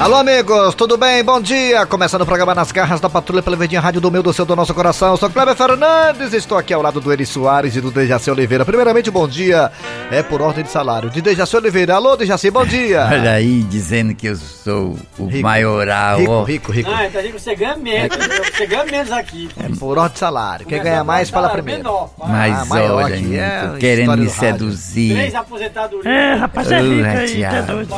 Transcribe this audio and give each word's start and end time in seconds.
Alô, 0.00 0.14
amigos, 0.14 0.76
tudo 0.76 0.96
bem? 0.96 1.24
Bom 1.24 1.40
dia! 1.40 1.84
Começando 1.84 2.22
o 2.22 2.26
programa 2.26 2.54
Nas 2.54 2.70
Garras 2.70 3.00
da 3.00 3.10
Patrulha 3.10 3.42
pela 3.42 3.56
Verdinha 3.56 3.80
Rádio 3.80 4.00
do 4.00 4.12
Meu, 4.12 4.22
do 4.22 4.32
Seu, 4.32 4.44
do 4.46 4.54
Nosso 4.54 4.72
Coração. 4.72 5.10
Eu 5.10 5.16
sou 5.16 5.28
Kleber 5.28 5.56
Fernandes, 5.56 6.32
estou 6.32 6.56
aqui 6.56 6.72
ao 6.72 6.80
lado 6.80 7.00
do 7.00 7.12
Eri 7.12 7.26
Soares 7.26 7.74
e 7.74 7.80
do 7.80 7.90
Dejaci 7.90 8.30
Oliveira. 8.30 8.64
Primeiramente, 8.64 9.10
bom 9.10 9.26
dia. 9.26 9.72
É 10.12 10.22
por 10.22 10.40
ordem 10.40 10.62
de 10.62 10.70
salário. 10.70 11.10
De 11.10 11.20
Dejaci 11.20 11.56
Oliveira. 11.56 11.96
Alô, 11.96 12.14
Dejaci, 12.16 12.48
bom 12.48 12.64
dia. 12.64 13.06
Olha 13.10 13.32
aí, 13.32 13.60
dizendo 13.64 14.14
que 14.14 14.28
eu 14.28 14.36
sou 14.36 14.96
o 15.18 15.26
Rico. 15.26 15.42
maioral. 15.42 16.18
Rico, 16.20 16.42
rico, 16.44 16.72
rico. 16.72 16.90
Ah, 16.94 17.06
então 17.06 17.20
você 17.32 17.56
ganha 17.56 17.76
menos, 17.76 18.16
você 18.56 18.66
ganha 18.66 18.84
menos 18.84 19.10
aqui. 19.10 19.48
É 19.58 19.68
por 19.80 19.98
ordem 19.98 20.12
de 20.12 20.18
salário. 20.20 20.64
Quem 20.64 20.80
ganha 20.80 21.02
mais, 21.02 21.28
fala 21.28 21.48
primeiro. 21.50 21.82
Menor. 21.82 22.10
Mas 22.24 22.56
Ah, 22.56 22.64
maior 22.66 23.02
olha, 23.02 23.16
aqui, 23.16 23.36
é 23.36 23.76
querendo 23.80 24.16
me 24.16 24.30
seduzir. 24.30 25.14
Três 25.14 25.34
aposentadorias. 25.34 26.06
É, 26.06 26.34
rapaz, 26.34 26.70
é 26.70 26.80
rico 26.80 27.04
aí, 27.04 27.42
tá 27.42 27.60
doido. 27.62 27.94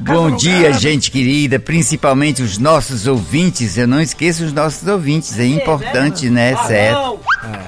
Bom 0.00 0.30
dia, 0.34 0.72
gente 0.72 1.10
querida, 1.10 1.58
principalmente 1.58 2.42
os 2.42 2.56
nossos 2.56 3.06
ouvintes. 3.06 3.76
Eu 3.76 3.86
não 3.86 4.00
esqueço 4.00 4.44
os 4.44 4.52
nossos 4.52 4.86
ouvintes, 4.88 5.38
é 5.38 5.44
importante, 5.46 6.30
né? 6.30 6.54
Ah, 6.58 6.64
Certo? 6.64 6.96
não. 6.98 7.18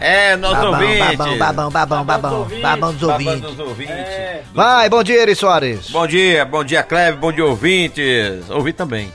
É, 0.00 0.36
nosso 0.36 0.54
Babão, 0.54 0.80
ouvinte. 0.80 1.16
babão, 1.16 1.36
babão, 1.38 1.70
babão, 1.70 2.04
babão, 2.04 2.38
ouvintes. 2.40 2.62
babão 2.62 2.92
dos 2.94 3.02
ouvintes. 3.02 3.40
dos 3.40 3.58
ouvintes. 3.58 3.94
É. 3.94 4.42
Vai, 4.54 4.88
bom 4.88 5.02
dia, 5.02 5.20
Eri 5.22 5.34
Soares. 5.34 5.90
Bom 5.90 6.06
dia, 6.06 6.44
bom 6.44 6.64
dia, 6.64 6.82
Kleber, 6.82 7.18
bom 7.18 7.32
dia, 7.32 7.44
ouvintes. 7.44 8.48
Ouvi 8.48 8.72
também. 8.72 9.12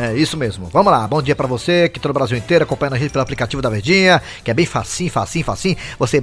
É, 0.00 0.14
isso 0.14 0.36
mesmo. 0.36 0.66
Vamos 0.72 0.92
lá. 0.92 1.08
Bom 1.08 1.20
dia 1.20 1.34
pra 1.34 1.48
você 1.48 1.88
que 1.88 1.98
tá 1.98 2.06
no 2.08 2.14
Brasil 2.14 2.38
inteiro 2.38 2.62
acompanhando 2.62 2.94
a 2.94 2.98
gente 2.98 3.10
pelo 3.10 3.20
aplicativo 3.22 3.60
da 3.60 3.68
Verdinha, 3.68 4.22
que 4.44 4.50
é 4.50 4.54
bem 4.54 4.64
facinho, 4.64 5.10
facinho, 5.10 5.44
facinho. 5.44 5.76
Você 5.98 6.20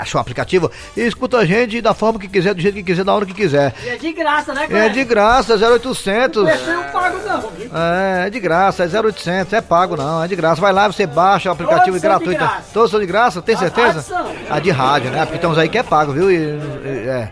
baixa 0.00 0.16
o 0.18 0.20
aplicativo 0.20 0.68
e 0.96 1.02
escuta 1.02 1.38
a 1.38 1.44
gente 1.44 1.80
da 1.80 1.94
forma 1.94 2.18
que 2.18 2.26
quiser, 2.26 2.52
do 2.54 2.60
jeito 2.60 2.74
que 2.74 2.82
quiser, 2.82 3.04
na 3.04 3.14
hora 3.14 3.24
que 3.24 3.34
quiser. 3.34 3.72
E 3.84 3.88
é 3.90 3.96
de 3.96 4.12
graça, 4.12 4.52
né, 4.54 4.64
É 4.64 4.66
Cleber? 4.66 4.90
de 4.92 5.04
graça, 5.04 5.54
0800. 5.56 6.48
Esse 6.48 6.64
eu 6.68 6.74
não 6.74 6.84
pago, 6.90 7.18
não. 7.24 7.52
É, 7.80 8.26
é 8.26 8.30
de 8.30 8.40
graça, 8.40 8.82
é 8.84 8.88
0800, 8.88 9.52
é 9.52 9.60
pago 9.60 9.96
não, 9.96 10.24
é 10.24 10.26
de 10.28 10.34
graça. 10.34 10.60
Vai 10.60 10.72
lá, 10.72 10.88
você 10.88 11.06
baixa 11.06 11.48
o 11.48 11.52
aplicativo 11.52 12.00
Todos 12.00 12.00
são 12.00 12.10
de 12.18 12.18
gratuito. 12.18 12.38
graça. 12.40 12.64
Todos 12.72 12.90
são 12.90 12.98
de 13.00 13.06
graça, 13.06 13.40
tem 13.42 13.56
certeza? 13.56 14.02
são. 14.02 14.26
A 14.50 14.58
de 14.58 14.70
rádio, 14.70 15.10
né? 15.12 15.24
Porque 15.24 15.38
tem 15.38 15.48
uns 15.48 15.58
aí 15.58 15.68
que 15.68 15.78
é 15.78 15.82
pago, 15.84 16.12
viu? 16.12 16.28
E, 16.30 16.34
e- 16.34 17.08
é. 17.08 17.30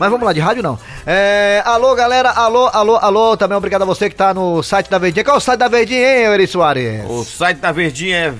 Mas 0.00 0.10
vamos 0.10 0.24
lá, 0.24 0.32
de 0.32 0.40
rádio 0.40 0.62
não. 0.62 0.78
É, 1.06 1.62
alô, 1.62 1.94
galera, 1.94 2.30
alô, 2.30 2.70
alô, 2.72 2.96
alô. 2.96 3.36
Também 3.36 3.58
obrigado 3.58 3.82
a 3.82 3.84
você 3.84 4.08
que 4.08 4.16
tá 4.16 4.32
no 4.32 4.62
site 4.62 4.88
da 4.88 4.96
Verdinha. 4.96 5.22
Qual 5.22 5.34
é 5.34 5.38
o 5.38 5.40
site 5.42 5.58
da 5.58 5.68
Verdinha, 5.68 6.00
hein, 6.00 6.32
Eri 6.32 6.46
Soares? 6.46 7.04
O 7.06 7.22
site 7.22 7.58
da 7.58 7.70
Verdinha 7.70 8.16
é 8.16 8.30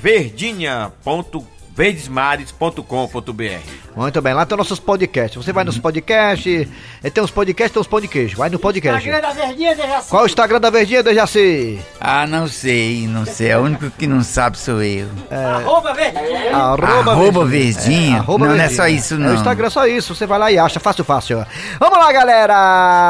verdinha.verdesmares.com.br. 1.81 3.91
Muito 3.97 4.23
bem, 4.23 4.35
lá 4.35 4.45
tem 4.47 4.57
nossos 4.57 4.79
podcasts. 4.79 5.43
Você 5.43 5.53
vai 5.53 5.65
nos 5.65 5.79
podcasts, 5.79 6.69
é, 7.03 7.11
tem 7.11 7.23
uns 7.25 7.31
podcasts, 7.31 7.73
tem 7.73 7.81
uns 7.81 7.87
pão 7.87 8.01
de 8.01 8.09
queijo. 8.09 8.37
Vai 8.37 8.51
no 8.51 8.59
podcast. 8.59 9.07
Instagram 9.09 9.29
da 9.29 9.33
Verdinha, 9.35 9.73
assim. 9.73 10.09
Qual 10.11 10.23
é 10.23 10.25
o 10.25 10.27
Instagram 10.27 10.61
da 10.61 10.71
Verdinha, 10.71 11.03
Dejaci? 11.03 11.81
Ah, 12.01 12.27
não 12.27 12.47
sei, 12.47 13.07
não 13.09 13.25
sei. 13.25 13.55
O 13.55 13.63
único 13.63 13.91
que 13.91 14.07
não 14.07 14.23
sabe 14.23 14.59
sou 14.59 14.83
eu. 14.83 15.09
Arroba 15.31 15.93
Verdinha. 15.95 16.57
Arroba 16.57 17.45
Verdinha? 17.47 18.19
arroba 18.19 18.47
Não, 18.47 18.55
não 18.55 18.63
é 18.63 18.69
Verdinha. 18.69 18.77
só 18.77 18.89
isso, 18.89 19.15
É, 19.15 19.19
não. 19.19 19.33
o 19.33 19.35
Instagram 19.35 19.67
é 19.67 19.71
só 19.71 19.87
isso, 19.87 20.15
você 20.15 20.27
vai 20.27 20.39
lá 20.39 20.53
e 20.53 20.59
acha, 20.59 20.79
fácil, 20.79 21.05
fácil. 21.05 21.45
Vamos 21.79 21.99
lá, 21.99 22.13
galera! 22.13 22.55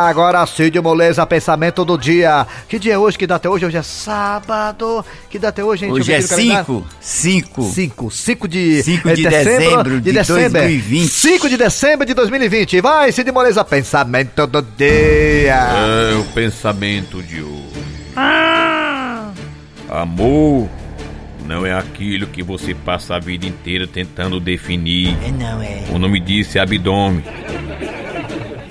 Agora 0.08 0.46
Cid 0.46 0.80
Moleza, 0.80 1.26
pensamento 1.26 1.84
do 1.84 1.98
dia. 1.98 2.46
Que 2.68 2.78
dia 2.78 2.94
é 2.94 2.98
hoje? 2.98 3.18
Que 3.18 3.26
data 3.26 3.48
é 3.48 3.50
hoje? 3.50 3.66
Hoje 3.66 3.76
é 3.76 3.82
sábado. 3.82 5.04
Que 5.28 5.38
data 5.38 5.60
é 5.60 5.64
hoje, 5.64 5.84
gente? 5.86 5.92
Hoje 5.92 6.12
é 6.12 6.18
Deixa 6.18 6.34
eu 6.34 6.38
ver 6.38 6.42
aqui 6.42 6.52
no 6.52 6.64
calendário. 6.64 6.90
5, 7.00 7.60
5. 7.60 7.74
5, 7.74 8.10
5 8.10 8.48
de, 8.48 8.59
Cinco 8.82 9.08
eh, 9.08 9.14
de 9.14 9.28
dezembro 9.28 10.00
de 10.00 10.12
dezembro. 10.12 10.60
2020. 10.60 11.08
5 11.08 11.48
de 11.48 11.56
dezembro 11.56 12.06
de 12.06 12.14
2020. 12.14 12.80
Vai, 12.80 13.12
Cid 13.12 13.30
Moleza, 13.32 13.64
pensamento 13.64 14.46
do 14.46 14.62
dia. 14.62 16.12
É 16.12 16.14
o 16.14 16.24
pensamento 16.32 17.22
de 17.22 17.42
hoje. 17.42 17.70
Ah, 18.16 19.30
Amor 19.88 20.68
não 21.50 21.66
é 21.66 21.72
aquilo 21.72 22.28
que 22.28 22.44
você 22.44 22.74
passa 22.74 23.16
a 23.16 23.18
vida 23.18 23.44
inteira 23.44 23.84
tentando 23.84 24.38
definir. 24.38 25.16
É 25.24 25.32
não, 25.32 25.60
é. 25.60 25.82
O 25.92 25.98
nome 25.98 26.20
disso 26.20 26.56
é 26.58 26.60
abdômen. 26.60 27.24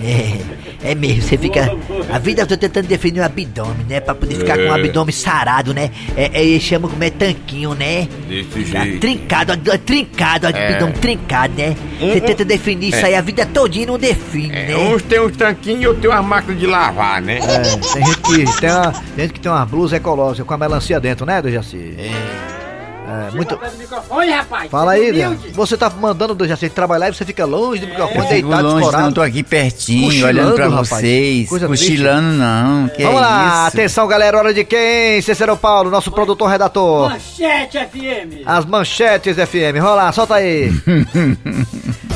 É, 0.02 0.40
é 0.84 0.96
mesmo, 0.96 1.22
você 1.24 1.38
fica. 1.38 1.76
A 2.12 2.18
vida 2.20 2.42
eu 2.44 2.48
tô 2.48 2.56
tentando 2.58 2.88
definir 2.88 3.20
o 3.20 3.24
abdômen, 3.24 3.86
né? 3.88 4.00
Pra 4.00 4.16
poder 4.16 4.36
ficar 4.36 4.56
com 4.58 4.64
o 4.64 4.68
É. 4.68 4.80
abdômen 4.80 5.14
sarado, 5.14 5.74
né? 5.74 5.92
É, 6.16 6.32
é, 6.34 6.44
eles 6.46 6.64
chamam 6.64 6.90
como 6.90 7.04
é 7.04 7.10
tanquinho, 7.10 7.74
né? 7.74 8.08
Desse 8.28 8.50
Fica 8.50 8.84
jeito. 8.84 9.00
trincado, 9.00 9.58
trincado, 9.86 10.48
É. 10.48 10.74
abdômen 10.74 10.94
trincado, 10.96 11.54
né? 11.58 11.76
Você 12.00 12.22
tenta 12.22 12.46
definir 12.46 12.90
isso 12.90 13.06
aí 13.06 13.16
a 13.16 13.22
vida 13.22 13.46
todinha 13.46 13.88
não 13.88 13.98
define, 13.98 14.48
né? 14.50 14.76
Uns 14.78 15.02
tem 15.04 15.20
uns 15.20 15.36
tanquinhos 15.36 15.82
e 15.84 15.88
outros 15.88 16.02
tem 16.02 16.12
umas 16.12 16.26
máquinas 16.26 16.60
de 16.60 16.66
lavar, 16.66 17.22
né? 17.22 17.40
É, 17.40 17.60
tem 17.94 18.06
gente 18.06 18.22
que 18.22 18.60
tem, 18.62 18.70
uma, 18.72 18.92
tem 18.92 19.02
gente 19.26 19.34
que 19.34 19.40
tem 19.40 19.52
umas 19.52 19.70
blusas 19.70 19.98
ecológicas 19.98 20.48
com 20.48 20.54
a 20.54 20.58
melancia 20.58 21.00
dentro, 21.00 21.26
né, 21.26 21.42
Dejaci? 21.42 21.96
É, 21.98 22.12
muito. 23.34 23.56
Do 23.56 23.78
microfone, 23.78 24.32
rapaz. 24.32 24.70
Fala 24.72 24.92
aí, 24.94 25.12
humilde. 25.12 25.50
Você 25.54 25.78
tá 25.78 25.90
mandando 25.90 26.34
o 26.34 26.36
Dejaci 26.36 26.70
trabalhar 26.70 27.10
e 27.10 27.14
você 27.14 27.26
fica 27.26 27.46
longe 27.46 27.82
do 27.82 27.88
microfone, 27.88 28.18
Eu 28.20 28.24
fico 28.24 28.34
deitado, 28.50 28.64
longe, 28.68 28.80
escorado. 28.80 29.04
não, 29.04 29.12
tô 29.14 29.22
aqui 29.22 29.44
pertinho, 29.44 30.26
olhando 30.26 30.56
pra 30.56 30.70
vocês. 30.70 31.50
Coisa 31.50 31.68
Cochilando 31.68 32.38
não, 32.38 32.88
que 32.90 33.04
Vamos 33.04 33.18
é 33.18 33.22
lá, 33.22 33.68
isso? 33.68 33.78
atenção 33.78 34.08
galera, 34.08 34.38
hora 34.38 34.54
de 34.54 34.64
quem? 34.64 35.22
Cícero 35.22 35.56
Paulo, 35.58 35.90
nosso 35.90 36.12
produtor 36.12 36.50
redator. 36.50 37.10
Manchete 37.10 37.78
FM. 37.78 38.44
As 38.46 38.66
manchetes 38.66 39.36
FM, 39.36 39.80
rola 39.82 40.12
solta 40.12 40.36
aí. 40.36 40.70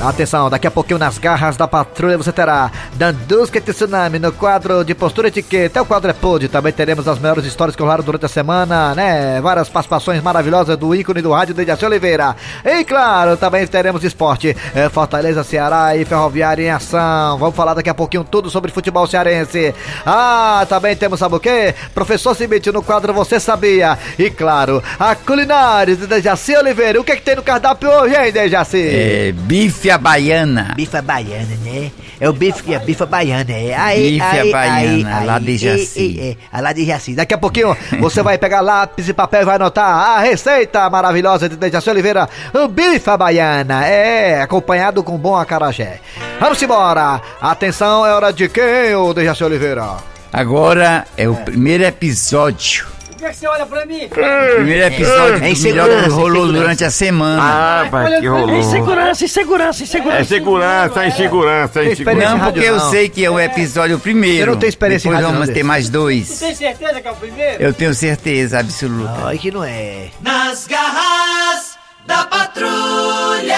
Atenção, 0.00 0.50
daqui 0.50 0.66
a 0.66 0.70
pouquinho 0.70 0.98
nas 0.98 1.16
garras 1.16 1.56
da 1.56 1.66
patrulha 1.66 2.18
você 2.18 2.30
terá 2.30 2.70
Dandusca 2.92 3.56
e 3.56 3.60
Tsunami 3.60 4.18
no 4.18 4.30
quadro 4.30 4.84
de 4.84 4.94
postura 4.94 5.28
etiqueta. 5.28 5.80
O 5.80 5.86
quadro 5.86 6.10
é 6.10 6.12
pod. 6.12 6.46
Também 6.48 6.72
teremos 6.72 7.08
as 7.08 7.18
melhores 7.18 7.46
histórias 7.46 7.74
que 7.74 7.82
rolaram 7.82 8.04
durante 8.04 8.26
a 8.26 8.28
semana, 8.28 8.94
né? 8.94 9.40
Várias 9.40 9.70
participações 9.70 10.22
maravilhosas 10.22 10.76
do 10.76 10.94
ícone 10.94 11.22
do 11.22 11.32
rádio 11.32 11.54
Dejaci 11.54 11.86
Oliveira. 11.86 12.36
E 12.62 12.84
claro, 12.84 13.38
também 13.38 13.66
teremos 13.66 14.04
esporte. 14.04 14.54
É, 14.74 14.90
Fortaleza, 14.90 15.42
Ceará 15.42 15.96
e 15.96 16.04
Ferroviária 16.04 16.62
em 16.62 16.70
ação. 16.70 17.38
Vamos 17.38 17.56
falar 17.56 17.72
daqui 17.72 17.88
a 17.88 17.94
pouquinho 17.94 18.24
tudo 18.24 18.50
sobre 18.50 18.70
futebol 18.70 19.06
cearense. 19.06 19.74
Ah, 20.04 20.66
também 20.68 20.94
temos, 20.94 21.18
sabe 21.18 21.36
o 21.36 21.40
quê? 21.40 21.74
Professor 21.94 22.36
Cimite 22.36 22.70
no 22.70 22.82
quadro 22.82 23.14
Você 23.14 23.40
Sabia. 23.40 23.98
E 24.18 24.28
claro, 24.28 24.82
a 25.00 25.14
culinária 25.14 25.96
de 25.96 26.06
Dejaci 26.06 26.54
Oliveira. 26.54 27.00
O 27.00 27.04
que, 27.04 27.12
é 27.12 27.16
que 27.16 27.22
tem 27.22 27.36
no 27.36 27.42
cardápio 27.42 27.88
hoje, 27.90 28.14
hein, 28.14 28.30
Dejaci? 28.30 28.83
É, 28.90 29.32
bife 29.32 29.96
baiana. 29.98 30.72
Bifa 30.76 31.00
baiana, 31.02 31.56
né? 31.64 31.90
É 32.20 32.28
o 32.28 32.32
bife, 32.32 32.74
a 32.74 32.78
bifa 32.78 33.06
baiana, 33.06 33.52
é. 33.52 33.74
Aí, 33.74 34.12
Bife 34.12 34.24
aí, 34.24 34.52
baiana, 34.52 35.18
aí, 35.18 35.26
lá 35.26 35.38
de 35.38 35.56
Jaci. 35.56 36.18
ei, 36.18 36.38
a 36.52 36.60
lá 36.60 36.72
de 36.72 36.84
Jaci. 36.84 37.14
Daqui 37.14 37.34
a 37.34 37.38
pouquinho 37.38 37.76
você 38.00 38.22
vai 38.22 38.38
pegar 38.38 38.60
lápis 38.60 39.08
e 39.08 39.12
papel 39.12 39.42
e 39.42 39.44
vai 39.44 39.56
anotar 39.56 39.84
a 40.16 40.20
receita 40.20 40.88
maravilhosa 40.88 41.48
de 41.48 41.56
Dejaci 41.56 41.90
Oliveira, 41.90 42.28
o 42.52 42.68
bife 42.68 43.10
à 43.10 43.16
baiana. 43.16 43.86
É, 43.86 44.40
acompanhado 44.40 45.02
com 45.02 45.18
bom 45.18 45.36
acarajé. 45.36 46.00
Vamos 46.40 46.62
embora. 46.62 47.20
Atenção, 47.40 48.06
é 48.06 48.12
hora 48.12 48.32
de 48.32 48.48
quem, 48.48 48.94
ô 48.94 49.12
Dejaci 49.12 49.44
Oliveira? 49.44 49.96
Agora 50.32 51.04
é 51.16 51.28
o 51.28 51.34
primeiro 51.36 51.84
episódio. 51.84 52.93
Que 53.24 53.30
que 53.30 53.36
você 53.36 53.46
olha 53.46 53.64
pra 53.64 53.86
mim? 53.86 54.06
Primeiro 54.06 54.84
episódio 54.84 55.36
É 55.36 55.40
que 55.40 55.48
insegurança, 55.48 56.10
rolou 56.10 56.46
durante 56.52 56.84
a 56.84 56.90
semana. 56.90 57.42
Ah, 57.42 57.88
pai, 57.90 58.20
que 58.20 58.26
rolou. 58.26 58.54
insegurança, 58.58 59.24
insegurança, 59.24 59.82
insegurança. 59.82 60.20
É 60.20 60.24
segurança, 60.24 61.04
é 61.04 61.08
insegurança, 61.08 61.80
é 61.80 61.92
experiência 61.92 62.02
insegurança. 62.02 62.34
em 62.34 62.38
Não, 62.38 62.52
porque 62.52 62.68
eu 62.68 62.80
sei 62.90 63.08
que 63.08 63.24
é 63.24 63.30
o 63.30 63.40
episódio 63.40 63.98
primeiro. 63.98 64.42
Eu 64.42 64.46
não 64.48 64.56
tenho 64.58 64.68
experiência 64.68 65.10
Depois 65.10 65.26
vamos 65.26 65.46
não, 65.48 65.54
ter 65.54 65.62
mais 65.62 65.86
Você 65.86 65.92
dois. 65.92 66.38
tem 66.38 66.54
certeza 66.54 67.00
que 67.00 67.08
é 67.08 67.10
o 67.10 67.16
primeiro? 67.16 67.62
Eu 67.62 67.72
tenho 67.72 67.94
certeza 67.94 68.58
absoluta. 68.60 69.14
Ai, 69.24 69.38
que 69.38 69.50
não 69.50 69.64
é. 69.64 70.08
Nas 70.20 70.66
garras 70.66 71.78
da 72.06 72.24
patrulha. 72.24 73.56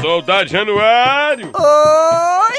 Soldado 0.00 0.48
Januário, 0.50 1.50
Oi! 1.54 2.53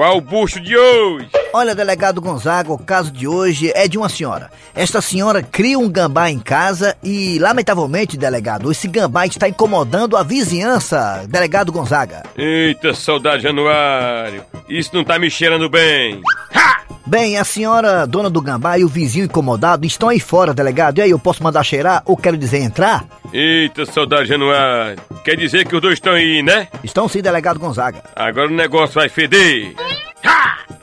Qual 0.00 0.16
o 0.16 0.20
bucho 0.22 0.58
de 0.58 0.74
hoje? 0.74 1.28
Olha, 1.52 1.74
delegado 1.74 2.22
Gonzaga, 2.22 2.72
o 2.72 2.78
caso 2.78 3.10
de 3.10 3.28
hoje 3.28 3.70
é 3.74 3.86
de 3.86 3.98
uma 3.98 4.08
senhora. 4.08 4.50
Esta 4.74 5.02
senhora 5.02 5.42
cria 5.42 5.78
um 5.78 5.90
gambá 5.90 6.30
em 6.30 6.38
casa 6.38 6.96
e, 7.04 7.38
lamentavelmente, 7.38 8.16
delegado, 8.16 8.72
esse 8.72 8.88
gambá 8.88 9.26
está 9.26 9.46
incomodando 9.46 10.16
a 10.16 10.22
vizinhança, 10.22 11.26
delegado 11.28 11.70
Gonzaga. 11.70 12.22
Eita, 12.34 12.94
soldado 12.94 13.42
Januário, 13.42 14.42
isso 14.70 14.88
não 14.94 15.04
tá 15.04 15.18
me 15.18 15.30
cheirando 15.30 15.68
bem. 15.68 16.22
Bem, 17.04 17.36
a 17.36 17.44
senhora 17.44 18.06
dona 18.06 18.30
do 18.30 18.40
gambá 18.40 18.78
e 18.78 18.84
o 18.84 18.88
vizinho 18.88 19.26
incomodado 19.26 19.84
estão 19.84 20.08
aí 20.08 20.20
fora, 20.20 20.54
delegado. 20.54 20.96
E 20.96 21.02
aí, 21.02 21.10
eu 21.10 21.18
posso 21.18 21.42
mandar 21.42 21.62
cheirar 21.62 22.02
ou 22.06 22.16
quero 22.16 22.38
dizer 22.38 22.62
entrar? 22.62 23.04
Eita, 23.34 23.84
soldado 23.84 24.24
Januário, 24.24 24.98
quer 25.24 25.36
dizer 25.36 25.66
que 25.66 25.74
os 25.74 25.80
dois 25.80 25.94
estão 25.94 26.12
aí, 26.12 26.42
né? 26.42 26.68
Estão 26.82 27.08
sim, 27.08 27.20
delegado 27.20 27.58
Gonzaga. 27.58 28.02
Agora 28.14 28.48
o 28.48 28.54
negócio 28.54 28.94
vai 28.94 29.08
feder. 29.08 29.74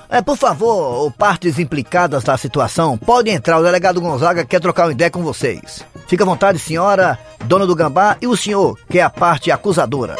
É, 0.10 0.22
por 0.22 0.38
favor, 0.38 1.12
partes 1.12 1.60
implicadas 1.60 2.24
da 2.24 2.38
situação, 2.38 2.98
pode 2.98 3.30
entrar. 3.30 3.60
O 3.60 3.64
delegado 3.64 4.00
Gonzaga 4.00 4.46
quer 4.46 4.62
trocar 4.62 4.86
uma 4.86 4.94
ideia 4.94 5.12
com 5.12 5.22
vocês. 5.22 5.86
Fica 6.08 6.24
à 6.24 6.26
vontade, 6.26 6.60
senhora, 6.60 7.20
dona 7.44 7.68
do 7.68 7.76
gambá, 7.76 8.16
e 8.22 8.28
o 8.28 8.38
senhor, 8.38 8.80
que 8.90 9.00
é 9.00 9.02
a 9.02 9.10
parte 9.10 9.52
acusadora. 9.52 10.16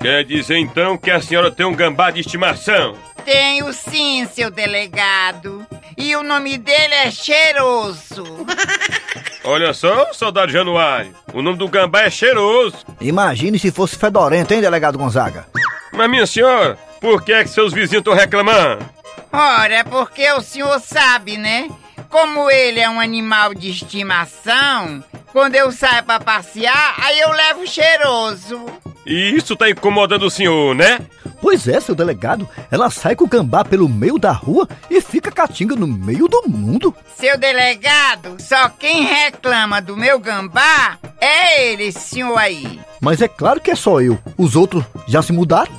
Quer 0.00 0.24
dizer 0.24 0.56
então 0.56 0.98
que 0.98 1.12
a 1.12 1.20
senhora 1.20 1.48
tem 1.48 1.64
um 1.64 1.74
gambá 1.74 2.10
de 2.10 2.20
estimação? 2.20 2.96
Tenho 3.24 3.72
sim, 3.72 4.26
seu 4.26 4.50
delegado. 4.50 5.64
E 5.96 6.16
o 6.16 6.24
nome 6.24 6.58
dele 6.58 6.94
é 6.94 7.10
Cheiroso. 7.12 8.24
Olha 9.44 9.74
só, 9.74 10.12
soldado 10.12 10.52
Januário. 10.52 11.14
O 11.32 11.42
nome 11.42 11.58
do 11.58 11.68
gambá 11.68 12.02
é 12.02 12.10
cheiroso. 12.10 12.76
Imagine 13.00 13.58
se 13.58 13.72
fosse 13.72 13.96
fedorento, 13.96 14.54
hein, 14.54 14.60
delegado 14.60 14.96
Gonzaga? 14.98 15.46
Mas 15.92 16.08
minha 16.08 16.26
senhora, 16.26 16.78
por 17.00 17.22
que 17.22 17.32
é 17.32 17.42
que 17.42 17.50
seus 17.50 17.72
vizinhos 17.72 18.00
estão 18.00 18.14
reclamando? 18.14 18.84
Ora, 19.32 19.74
é 19.74 19.84
porque 19.84 20.30
o 20.32 20.40
senhor 20.40 20.78
sabe, 20.80 21.36
né? 21.36 21.68
Como 22.08 22.50
ele 22.50 22.78
é 22.78 22.88
um 22.88 23.00
animal 23.00 23.54
de 23.54 23.70
estimação, 23.70 25.02
quando 25.32 25.54
eu 25.54 25.72
saio 25.72 26.04
pra 26.04 26.20
passear, 26.20 26.94
aí 26.98 27.18
eu 27.20 27.32
levo 27.32 27.66
cheiroso. 27.66 28.64
E 29.04 29.34
isso 29.36 29.56
tá 29.56 29.68
incomodando 29.68 30.24
o 30.24 30.30
senhor, 30.30 30.74
né? 30.74 31.00
Pois 31.40 31.66
é, 31.66 31.80
seu 31.80 31.94
delegado. 31.94 32.48
Ela 32.70 32.88
sai 32.90 33.16
com 33.16 33.24
o 33.24 33.28
gambá 33.28 33.64
pelo 33.64 33.88
meio 33.88 34.18
da 34.18 34.30
rua 34.30 34.68
e 34.88 35.00
fica 35.00 35.30
catinga 35.30 35.74
no 35.74 35.86
meio 35.86 36.28
do 36.28 36.44
mundo. 36.48 36.94
Seu 37.16 37.36
delegado, 37.36 38.36
só 38.38 38.68
quem 38.68 39.04
reclama 39.04 39.80
do 39.80 39.96
meu 39.96 40.18
gambá 40.18 40.98
é 41.20 41.72
ele, 41.72 41.84
esse 41.84 42.00
senhor 42.00 42.36
aí. 42.38 42.80
Mas 43.00 43.20
é 43.20 43.28
claro 43.28 43.60
que 43.60 43.70
é 43.70 43.74
só 43.74 44.00
eu. 44.00 44.18
Os 44.38 44.54
outros 44.54 44.84
já 45.08 45.20
se 45.20 45.32
mudaram? 45.32 45.72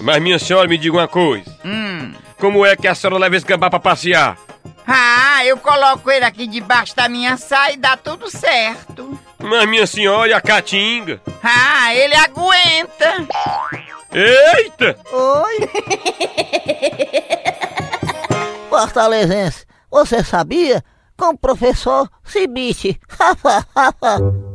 Mas 0.00 0.22
minha 0.22 0.38
senhora, 0.38 0.68
me 0.68 0.76
diga 0.76 0.96
uma 0.96 1.08
coisa. 1.08 1.44
Hum. 1.64 2.12
Como 2.38 2.66
é 2.66 2.74
que 2.76 2.88
a 2.88 2.94
senhora 2.94 3.18
leva 3.18 3.36
esse 3.36 3.46
gambá 3.46 3.70
pra 3.70 3.78
passear? 3.78 4.36
Ah, 4.86 5.44
eu 5.44 5.56
coloco 5.56 6.10
ele 6.10 6.24
aqui 6.24 6.46
debaixo 6.46 6.94
da 6.94 7.08
minha 7.08 7.36
saia 7.36 7.72
e 7.74 7.76
dá 7.76 7.96
tudo 7.96 8.30
certo. 8.30 9.18
Mas 9.38 9.68
minha 9.68 9.86
senhora, 9.86 10.28
e 10.28 10.32
a 10.32 10.40
caatinga? 10.40 11.20
Ah, 11.42 11.94
ele 11.94 12.14
aguenta. 12.14 13.26
Eita! 14.12 14.96
Oi. 15.12 15.68
Fortalezense, 18.68 19.66
você 19.90 20.22
sabia? 20.22 20.84
Com 21.16 21.30
o 21.30 21.38
professor 21.38 22.10
Cibite. 22.24 23.00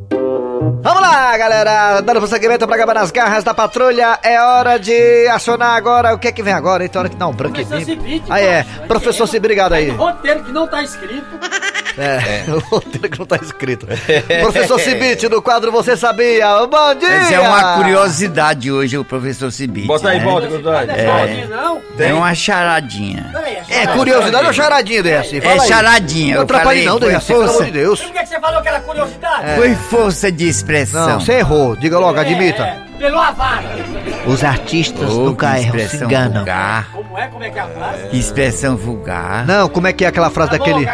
Vamos 0.82 1.02
lá, 1.02 1.38
galera! 1.38 2.02
Dando 2.02 2.20
prosseguimento 2.20 2.66
pra 2.68 2.76
acabar 2.76 2.94
nas 2.96 3.12
garras 3.12 3.44
da 3.44 3.54
patrulha. 3.54 4.20
É 4.22 4.42
hora 4.42 4.78
de 4.78 5.26
acionar 5.28 5.76
agora. 5.76 6.14
O 6.14 6.20
que 6.20 6.28
é 6.28 6.32
que 6.32 6.44
vem 6.44 6.54
agora? 6.54 6.84
Então, 6.84 7.00
hora 7.02 7.10
que 7.10 7.16
não, 7.18 7.32
branco 7.32 7.60
e 7.60 7.66
Professor. 7.66 7.86
Cibite, 7.94 8.26
Ah, 8.30 8.40
é. 8.42 8.64
Professor 8.88 9.26
Cibite, 9.28 9.38
obrigado 9.46 9.74
aí. 9.74 9.90
Roteiro 9.90 10.44
que 10.44 10.52
não 10.52 10.68
tá 10.68 10.82
escrito. 10.84 11.26
É, 11.98 12.46
o 12.52 12.60
roteiro 12.60 13.10
que 13.10 13.20
não 13.20 13.26
tá 13.26 13.38
escrito. 13.38 13.88
Professor 14.42 14.80
Cibite, 14.80 15.28
no 15.28 15.42
quadro 15.42 15.72
Você 15.72 15.98
Sabia. 15.98 16.66
Bom 16.68 16.96
dia! 16.96 17.10
Mas 17.10 17.32
é 17.32 17.40
uma 17.40 17.78
curiosidade 17.78 18.72
hoje, 18.72 18.98
o 18.98 19.06
professor 19.06 19.52
Cibite. 19.52 19.88
Bota 19.88 20.10
aí, 20.10 20.20
né? 20.20 20.26
volta, 20.26 20.48
Não 20.48 20.56
Gustavo. 20.58 20.92
é 20.92 21.20
fotinho, 21.20 21.50
não? 21.50 21.82
É 22.00 22.14
uma 22.14 22.34
charadinha. 22.34 23.32
É 23.70 23.88
curiosidade 23.88 24.48
ou 24.48 24.54
charadinha 24.54 25.04
desse? 25.04 25.38
É 25.40 25.52
aí. 25.52 25.60
charadinha. 25.68 26.36
Não 26.36 26.42
eu 26.42 26.44
atrapalhe 26.44 26.86
não, 26.86 27.00
Dejaci, 27.00 27.28
pelo 27.28 27.42
amor 27.42 27.52
força, 27.54 27.66
de 27.66 27.72
Deus. 27.72 28.02
Por 28.02 28.12
que, 28.12 28.26
você 28.26 28.40
falou 28.40 28.62
que 28.62 28.68
era 28.68 28.80
curiosidade? 28.80 29.56
Foi 29.56 29.76
força 29.76 30.32
de 30.32 30.48
expressão. 30.48 31.10
Não, 31.10 31.20
você 31.20 31.34
errou. 31.34 31.76
Diga 31.76 32.00
logo, 32.00 32.20
admita. 32.20 32.64
É, 32.64 32.78
pelo 32.98 33.20
avara. 33.20 33.70
Os 34.28 34.44
artistas 34.44 35.10
Oh, 35.12 35.26
nunca 35.26 35.52
que 35.52 35.62
erram, 35.62 35.62
se 35.62 35.68
expressão 35.80 36.08
enganam. 36.08 36.34
vulgar. 36.36 36.90
Como 36.92 37.18
é? 37.18 37.28
Como 37.28 37.44
é 37.44 37.50
que 37.50 37.58
é 37.58 37.62
a 37.62 37.68
frase? 37.68 38.08
Que 38.10 38.20
expressão 38.20 38.78
vulgar. 38.78 39.46
Não, 39.48 39.70
como 39.70 39.88
é 39.88 39.94
que 39.94 40.06
é 40.06 40.08
aquela 40.08 40.30
frase 40.30 40.52
Cagou, 40.52 40.68
daquele... 40.68 40.86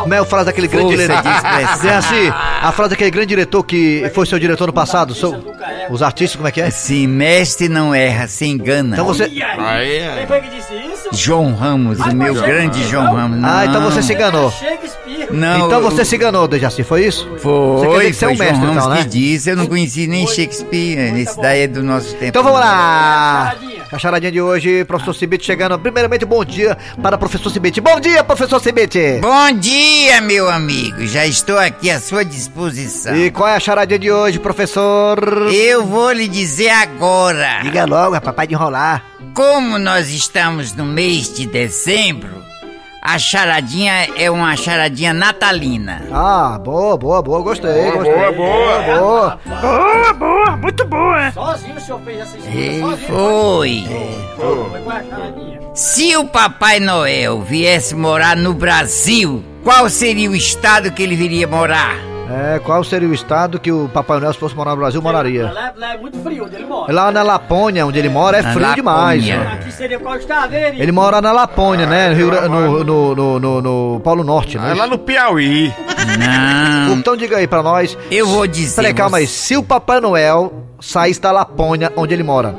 Como 0.00 0.14
é 0.14 0.18
a 0.18 0.24
frase 0.24 0.46
daquele 0.46 0.68
grande 0.68 0.96
diretor? 0.96 1.22
de 1.22 1.28
expressão. 1.28 1.76
Diz 1.82 1.92
assim, 1.92 2.32
a 2.62 2.72
frase 2.72 2.90
daquele 2.90 3.10
grande 3.10 3.26
diretor 3.28 3.62
que 3.64 4.10
foi 4.14 4.24
seu 4.26 4.38
diretor 4.38 4.66
no 4.68 4.72
passado. 4.72 5.14
seu- 5.14 5.54
Os 5.90 6.02
artistas, 6.02 6.36
como 6.36 6.48
é 6.48 6.52
que 6.52 6.60
é? 6.60 6.70
Se 6.70 7.06
mestre 7.06 7.68
não 7.68 7.94
erra, 7.94 8.26
se 8.26 8.46
engana. 8.46 8.94
Então 8.94 9.04
você... 9.04 9.24
Aí? 9.24 9.42
Aí, 9.42 9.96
é. 9.98 10.14
Quem 10.18 10.26
foi 10.26 10.40
que 10.40 10.48
disse 10.56 10.74
isso? 10.74 11.08
João 11.12 11.54
Ramos, 11.54 11.98
o 12.00 12.14
meu 12.14 12.34
grande. 12.34 12.82
João 12.88 13.14
Ramos. 13.14 13.40
Ah, 13.44 13.66
então 13.66 13.82
você 13.82 14.02
se 14.02 14.12
enganou. 14.14 14.50
Shakespeare. 14.50 15.07
Não, 15.30 15.66
Então 15.66 15.80
você 15.82 16.02
o- 16.02 16.04
se 16.04 16.16
enganou, 16.16 16.48
Dejaci, 16.48 16.82
foi 16.82 17.06
isso? 17.06 17.28
Você 17.38 17.86
quer 17.86 17.92
Foi, 17.92 18.06
dizer 18.06 18.08
que 18.10 18.14
você 18.14 18.24
é 18.24 18.28
foi 18.28 18.32
um 18.32 18.36
João 18.36 18.46
mestre, 18.48 18.66
Ramos 18.66 18.76
então, 18.84 18.94
né? 18.94 19.02
que 19.02 19.08
disse. 19.08 19.50
Eu 19.50 19.56
não 19.56 19.66
conheci 19.66 20.06
nem 20.06 20.26
Shakespeare. 20.26 21.18
Esse 21.20 21.40
daí 21.40 21.62
é 21.62 21.66
do 21.66 21.82
nosso 21.82 22.10
tempo. 22.12 22.24
Então 22.26 22.42
vamos 22.42 22.60
lá! 22.60 23.54
A 23.90 23.98
charadinha 23.98 24.30
de 24.30 24.40
hoje, 24.40 24.84
professor 24.84 25.14
Cibite 25.14 25.46
chegando. 25.46 25.78
Primeiramente, 25.78 26.24
bom 26.26 26.44
dia 26.44 26.76
para 27.02 27.16
o 27.16 27.18
professor 27.18 27.48
Cibite. 27.50 27.80
Bom 27.80 27.98
dia, 27.98 28.22
professor 28.22 28.60
Cibite! 28.60 29.18
Bom 29.20 29.52
dia, 29.52 30.20
meu 30.20 30.48
amigo. 30.50 31.06
Já 31.06 31.26
estou 31.26 31.58
aqui 31.58 31.90
à 31.90 31.98
sua 31.98 32.22
disposição. 32.24 33.16
E 33.16 33.30
qual 33.30 33.48
é 33.48 33.56
a 33.56 33.60
charadinha 33.60 33.98
de 33.98 34.12
hoje, 34.12 34.38
professor? 34.38 35.18
Eu 35.52 35.86
vou 35.86 36.12
lhe 36.12 36.28
dizer 36.28 36.68
agora. 36.70 37.60
Diga 37.62 37.86
logo, 37.86 38.14
é 38.14 38.20
papai 38.20 38.46
de 38.46 38.54
enrolar. 38.54 39.02
Como 39.34 39.78
nós 39.78 40.10
estamos 40.10 40.74
no 40.74 40.84
mês 40.84 41.32
de 41.32 41.46
dezembro, 41.46 42.42
a 43.08 43.18
charadinha 43.18 44.06
é 44.16 44.30
uma 44.30 44.54
charadinha 44.54 45.14
natalina. 45.14 46.02
Ah, 46.12 46.60
boa, 46.62 46.94
boa, 46.94 47.22
boa, 47.22 47.40
gostei, 47.40 47.90
gostei. 47.90 48.12
boa, 48.12 48.32
boa. 48.32 48.82
boa. 48.82 49.40
Boa, 49.62 50.12
boa, 50.12 50.56
muito 50.58 50.86
boa. 50.86 51.30
Sozinho 51.32 51.76
o 51.76 51.80
senhor 51.80 52.00
fez 52.02 52.20
essa 52.20 52.36
escolha. 52.36 52.80
Sozinho. 52.80 53.08
foi. 53.08 53.84
Foi 54.36 54.80
com 54.82 54.90
a 54.90 55.02
charadinha. 55.02 55.60
Se 55.72 56.16
o 56.18 56.26
Papai 56.26 56.80
Noel 56.80 57.40
viesse 57.40 57.94
morar 57.94 58.36
no 58.36 58.52
Brasil, 58.52 59.42
qual 59.64 59.88
seria 59.88 60.30
o 60.30 60.36
estado 60.36 60.92
que 60.92 61.02
ele 61.02 61.16
viria 61.16 61.48
morar? 61.48 61.96
É, 62.30 62.58
qual 62.58 62.84
seria 62.84 63.08
o 63.08 63.14
estado 63.14 63.58
que 63.58 63.72
o 63.72 63.88
Papai 63.88 64.20
Noel, 64.20 64.32
se 64.34 64.38
fosse 64.38 64.54
morar 64.54 64.72
no 64.72 64.76
Brasil, 64.76 65.00
moraria? 65.00 65.50
Lá, 65.50 65.72
lá 65.76 65.94
é 65.94 65.96
muito 65.98 66.18
frio 66.22 66.44
onde 66.44 66.56
ele 66.56 66.66
mora. 66.66 66.92
Lá 66.92 67.10
na 67.10 67.22
Lapônia, 67.22 67.86
onde 67.86 67.98
ele 67.98 68.10
mora, 68.10 68.36
é 68.38 68.42
frio 68.42 68.74
demais. 68.74 69.22
Lapônia. 69.26 69.44
né? 69.50 69.52
Aqui 69.58 69.72
seria 69.72 69.98
qual 69.98 70.16
estado, 70.16 70.52
hein? 70.54 70.74
Ele 70.78 70.92
mora 70.92 71.22
na 71.22 71.32
Lapônia, 71.32 71.86
né? 71.86 72.10
No, 72.10 72.14
Rio 72.16 72.30
Gra- 72.30 72.48
no, 72.48 72.84
no, 72.84 73.14
no, 73.14 73.40
no- 73.40 73.62
no 73.94 74.00
Polo 74.00 74.22
Norte, 74.22 74.58
né? 74.58 74.72
É 74.72 74.74
lá 74.74 74.86
no 74.86 74.98
Piauí. 74.98 75.72
Não. 76.18 76.94
Então 76.96 77.16
diga 77.16 77.38
aí 77.38 77.46
pra 77.46 77.62
nós. 77.62 77.96
Eu 78.10 78.26
vou 78.26 78.46
dizer. 78.46 78.76
Peraí, 78.76 78.94
calma 78.94 79.18
aí. 79.18 79.26
Se 79.26 79.56
o 79.56 79.62
Papai 79.62 80.00
Noel 80.00 80.52
saísse 80.80 81.20
da 81.20 81.32
Lapônia, 81.32 81.90
onde 81.96 82.12
ele 82.12 82.22
mora, 82.22 82.54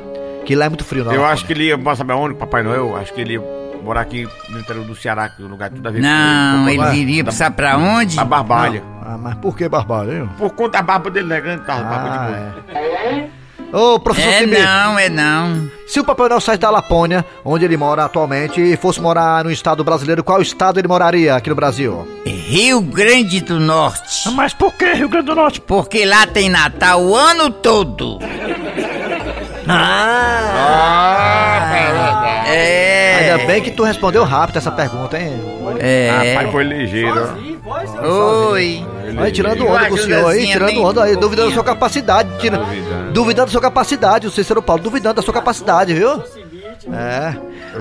que 0.46 0.56
lá 0.56 0.66
é 0.66 0.70
muito 0.70 0.84
frio, 0.84 1.06
não? 1.06 1.14
Eu 1.14 1.26
acho 1.26 1.46
que 1.46 1.54
ele 1.54 1.66
ia, 1.66 1.78
posso 1.78 1.98
saber 1.98 2.14
onde, 2.14 2.34
Papai 2.34 2.64
Noel? 2.64 2.96
Acho 2.98 3.14
que 3.14 3.22
ele 3.22 3.34
ia 3.34 3.42
morar 3.84 4.02
aqui 4.02 4.28
no 4.50 4.60
interior 4.60 4.84
do 4.86 4.96
Ceará, 4.96 5.30
que 5.30 5.42
é 5.42 5.46
um 5.46 5.50
lugar 5.50 5.70
tudo 5.70 5.88
a 5.88 5.92
ver 5.92 6.02
Não, 6.02 6.64
com 6.64 6.70
ele 6.70 6.78
Papai- 6.80 6.94
viria 6.96 7.24
pra, 7.24 7.52
pra 7.52 7.78
onde? 7.78 8.20
A 8.20 8.26
barbalha. 8.26 8.84
Ah, 8.99 8.99
mas 9.20 9.36
por 9.36 9.56
que 9.56 9.68
barbário, 9.70 10.14
hein? 10.14 10.30
Por 10.38 10.52
conta 10.52 10.78
da 10.80 10.82
barba 10.82 11.10
dele, 11.10 11.28
né? 11.28 11.42
Grande, 11.42 11.64
tá? 11.66 11.76
barba 11.78 12.10
de 12.10 12.18
Ah, 12.18 12.80
é. 12.80 13.40
Ô, 13.72 14.00
professor 14.00 14.28
É 14.28 14.46
não, 14.48 14.98
é 14.98 15.10
não. 15.10 15.70
se 15.88 16.00
o 16.00 16.04
Papai 16.04 16.28
Noel 16.28 16.42
saísse 16.42 16.60
da 16.60 16.72
Lapônia, 16.72 17.24
onde 17.46 17.66
ele 17.66 17.78
mora 17.78 18.04
atualmente, 18.04 18.60
e 18.60 18.76
fosse 18.76 19.00
morar 19.00 19.44
no 19.44 19.52
estado 19.52 19.84
brasileiro, 19.84 20.24
qual 20.24 20.42
estado 20.42 20.80
ele 20.80 20.88
moraria 20.88 21.36
aqui 21.36 21.50
no 21.50 21.56
Brasil? 21.56 22.08
Rio 22.26 22.82
Grande 22.82 23.42
do 23.42 23.60
Norte. 23.60 24.28
Mas 24.32 24.56
por 24.56 24.74
que 24.74 24.92
Rio 24.94 25.08
Grande 25.08 25.28
do 25.28 25.36
Norte? 25.36 25.62
Porque 25.62 26.04
lá 26.04 26.26
tem 26.26 26.50
Natal 26.50 27.04
o 27.04 27.16
ano 27.16 27.52
todo. 27.52 28.18
É. 32.48 33.18
Ainda 33.20 33.46
bem 33.46 33.62
que 33.62 33.70
tu 33.72 33.84
respondeu 33.84 34.24
rápido 34.24 34.58
essa 34.58 34.72
pergunta, 34.72 35.20
hein? 35.20 35.40
É. 35.80 36.34
Rapaz, 36.34 36.52
foi 36.52 36.64
ligeiro. 36.64 37.14
Sozinho, 37.28 37.60
foi, 37.64 37.88
sozinho. 37.88 38.04
Oi. 38.04 38.86
Aí, 39.18 39.32
tirando 39.32 39.66
onda 39.68 39.88
com 39.88 39.96
o 39.96 39.98
senhor 39.98 40.18
aí, 40.18 40.40
ajudazinha 40.40 40.54
tirando 40.54 40.84
onda 40.84 41.04
aí, 41.04 41.16
duvidando 41.16 41.50
da 41.50 41.54
sua 41.56 41.64
capacidade, 41.64 42.30
tira, 42.40 42.58
Duvidando. 42.58 43.12
duvidando 43.12 43.46
da 43.48 43.52
sua 43.52 43.62
capacidade, 43.62 44.28
o 44.28 44.32
Cícero 44.32 44.62
Paulo, 44.62 44.82
duvidando 44.82 45.16
da 45.16 45.22
sua 45.22 45.34
capacidade, 45.34 45.94
viu? 45.94 46.22
É. 46.94 47.36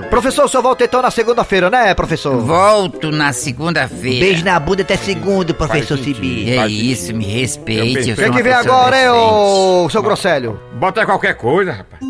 Professor, 0.09 0.45
o 0.45 0.47
senhor 0.47 0.61
volta 0.61 0.83
então 0.83 1.01
na 1.01 1.09
segunda-feira, 1.09 1.69
né, 1.69 1.93
professor? 1.93 2.37
Volto 2.37 3.11
na 3.11 3.31
segunda-feira. 3.31 4.25
Beijo 4.25 4.43
na 4.43 4.59
bunda 4.59 4.81
até 4.81 4.97
segundo, 4.97 5.53
professor 5.53 5.97
Cibite. 5.97 6.51
É 6.51 6.67
isso, 6.67 7.13
me 7.15 7.25
respeite. 7.25 8.11
O 8.11 8.31
que, 8.33 8.43
vem 8.43 8.53
agora, 8.53 8.97
hein, 8.97 9.05
decente. 9.05 9.23
ô 9.23 9.89
seu 9.89 10.03
Grosselho? 10.03 10.59
Bota 10.73 11.01
aí 11.01 11.05
qualquer 11.05 11.35
coisa, 11.35 11.71
rapaz. 11.71 12.08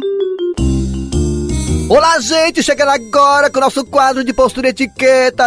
Olá, 1.89 2.19
gente, 2.19 2.61
chegando 2.61 2.89
agora 2.89 3.49
com 3.49 3.57
o 3.57 3.61
nosso 3.61 3.83
quadro 3.83 4.23
de 4.23 4.31
postura 4.31 4.67
e 4.67 4.69
etiqueta. 4.69 5.45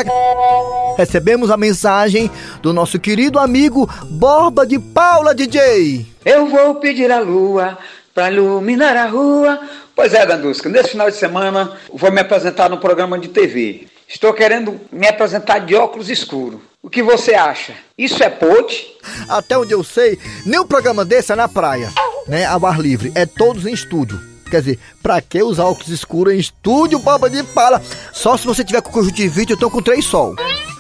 Recebemos 0.98 1.52
a 1.52 1.56
mensagem 1.56 2.28
do 2.60 2.72
nosso 2.72 2.98
querido 2.98 3.38
amigo 3.38 3.88
Borba 4.10 4.66
de 4.66 4.76
Paula 4.76 5.36
DJ. 5.36 6.04
Eu 6.24 6.48
vou 6.48 6.74
pedir 6.74 7.12
a 7.12 7.20
lua 7.20 7.78
para 8.12 8.32
iluminar 8.32 8.96
a 8.96 9.06
rua. 9.06 9.60
Pois 9.94 10.12
é, 10.14 10.26
Dandusca, 10.26 10.68
nesse 10.68 10.90
final 10.90 11.08
de 11.08 11.16
semana 11.16 11.76
vou 11.94 12.10
me 12.10 12.20
apresentar 12.20 12.68
no 12.68 12.78
programa 12.78 13.20
de 13.20 13.28
TV. 13.28 13.86
Estou 14.08 14.34
querendo 14.34 14.80
me 14.90 15.06
apresentar 15.06 15.60
de 15.60 15.76
óculos 15.76 16.10
escuros. 16.10 16.60
O 16.82 16.90
que 16.90 17.04
você 17.04 17.34
acha? 17.34 17.72
Isso 17.96 18.20
é 18.20 18.28
pode? 18.28 18.84
Até 19.28 19.56
onde 19.56 19.72
eu 19.72 19.84
sei, 19.84 20.18
nenhum 20.44 20.66
programa 20.66 21.04
desse 21.04 21.30
é 21.30 21.36
na 21.36 21.46
praia, 21.46 21.88
né? 22.26 22.44
Ao 22.46 22.66
ar 22.66 22.80
livre, 22.80 23.12
é 23.14 23.24
todos 23.24 23.64
em 23.64 23.72
estúdio. 23.72 24.31
Quer 24.52 24.60
dizer, 24.60 24.78
pra 25.02 25.18
que 25.22 25.42
usar 25.42 25.64
óculos 25.64 25.88
escuros 25.88 26.34
em 26.34 26.38
estúdio, 26.38 26.98
Borba 26.98 27.30
de 27.30 27.42
Paula? 27.42 27.80
Só 28.12 28.36
se 28.36 28.46
você 28.46 28.62
tiver 28.62 28.82
com 28.82 28.92
conjuntivite, 28.92 29.52
eu 29.52 29.56
tô 29.56 29.70
com 29.70 29.80
três 29.80 30.04
sol. 30.04 30.36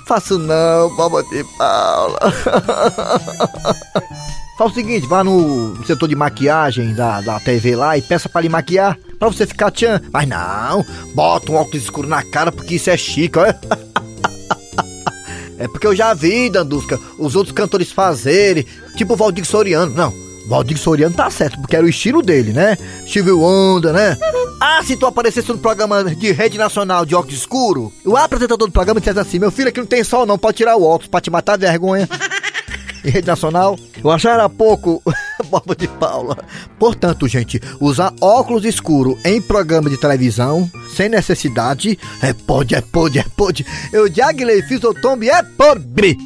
Faço 0.06 0.38
não, 0.38 0.94
Borba 0.94 1.22
de 1.22 1.42
Paula. 1.56 2.18
Faz 4.58 4.70
o 4.70 4.74
seguinte, 4.74 5.06
vá 5.06 5.24
no 5.24 5.74
setor 5.86 6.06
de 6.06 6.14
maquiagem 6.14 6.92
da, 6.92 7.22
da 7.22 7.40
TV 7.40 7.74
lá 7.74 7.96
e 7.96 8.02
peça 8.02 8.28
pra 8.28 8.42
lhe 8.42 8.50
maquiar, 8.50 8.98
pra 9.18 9.28
você 9.28 9.46
ficar 9.46 9.70
tchan. 9.70 10.02
Mas 10.12 10.28
não, 10.28 10.84
bota 11.14 11.50
um 11.50 11.54
óculos 11.54 11.82
escuro 11.82 12.06
na 12.06 12.22
cara 12.22 12.52
porque 12.52 12.74
isso 12.74 12.90
é 12.90 12.96
chique, 12.98 13.38
olha. 13.38 13.58
É 15.58 15.68
porque 15.68 15.86
eu 15.86 15.94
já 15.94 16.12
vi, 16.12 16.50
Dandusca, 16.50 16.98
os 17.18 17.36
outros 17.36 17.54
cantores 17.54 17.92
fazerem, 17.92 18.66
tipo 18.96 19.14
o 19.14 19.16
Valdir 19.16 19.44
Soriano. 19.44 19.94
Não, 19.94 20.12
Valdir 20.52 20.76
Soriano 20.76 21.14
tá 21.14 21.30
certo, 21.30 21.58
porque 21.58 21.74
era 21.74 21.86
o 21.86 21.88
estilo 21.88 22.20
dele, 22.20 22.52
né? 22.52 22.76
Steve 23.06 23.32
Wonder, 23.32 23.90
né? 23.90 24.18
Ah, 24.60 24.82
se 24.84 24.98
tu 24.98 25.06
aparecesse 25.06 25.48
no 25.48 25.56
programa 25.56 26.04
de 26.04 26.30
rede 26.30 26.58
nacional 26.58 27.06
de 27.06 27.14
óculos 27.14 27.38
escuro, 27.38 27.90
o 28.04 28.18
apresentador 28.18 28.68
do 28.68 28.72
programa 28.72 29.00
dissesse 29.00 29.18
assim: 29.18 29.38
Meu 29.38 29.50
filho, 29.50 29.70
aqui 29.70 29.80
não 29.80 29.86
tem 29.86 30.04
sol, 30.04 30.26
não, 30.26 30.36
pode 30.36 30.58
tirar 30.58 30.76
o 30.76 30.82
óculos 30.82 31.06
pra 31.06 31.22
te 31.22 31.30
matar 31.30 31.56
de 31.56 31.64
vergonha. 31.64 32.06
em 33.02 33.08
rede 33.08 33.26
nacional, 33.26 33.78
eu 34.04 34.10
achava 34.10 34.46
pouco 34.46 35.02
Boba 35.48 35.74
de 35.74 35.88
Paula. 35.88 36.36
Portanto, 36.78 37.26
gente, 37.26 37.58
usar 37.80 38.12
óculos 38.20 38.66
escuro 38.66 39.18
em 39.24 39.40
programa 39.40 39.88
de 39.88 39.96
televisão, 39.96 40.70
sem 40.94 41.08
necessidade, 41.08 41.98
é 42.20 42.34
pode, 42.34 42.74
é 42.74 42.82
pode, 42.82 43.18
é 43.18 43.24
pode. 43.34 43.64
Eu 43.90 44.06
diaglei, 44.06 44.60
fiz 44.60 44.84
o 44.84 44.92
tombe, 44.92 45.30
é 45.30 45.42
pobre. 45.42 46.18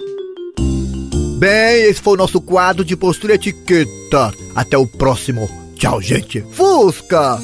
Bem, 1.37 1.83
esse 1.83 2.01
foi 2.01 2.15
o 2.15 2.17
nosso 2.17 2.41
quadro 2.41 2.85
de 2.85 2.97
postura 2.97 3.35
etiqueta. 3.35 4.33
Até 4.55 4.79
o 4.79 4.87
próximo. 4.87 5.49
Tchau, 5.75 6.01
gente. 6.01 6.43
Fusca! 6.53 7.39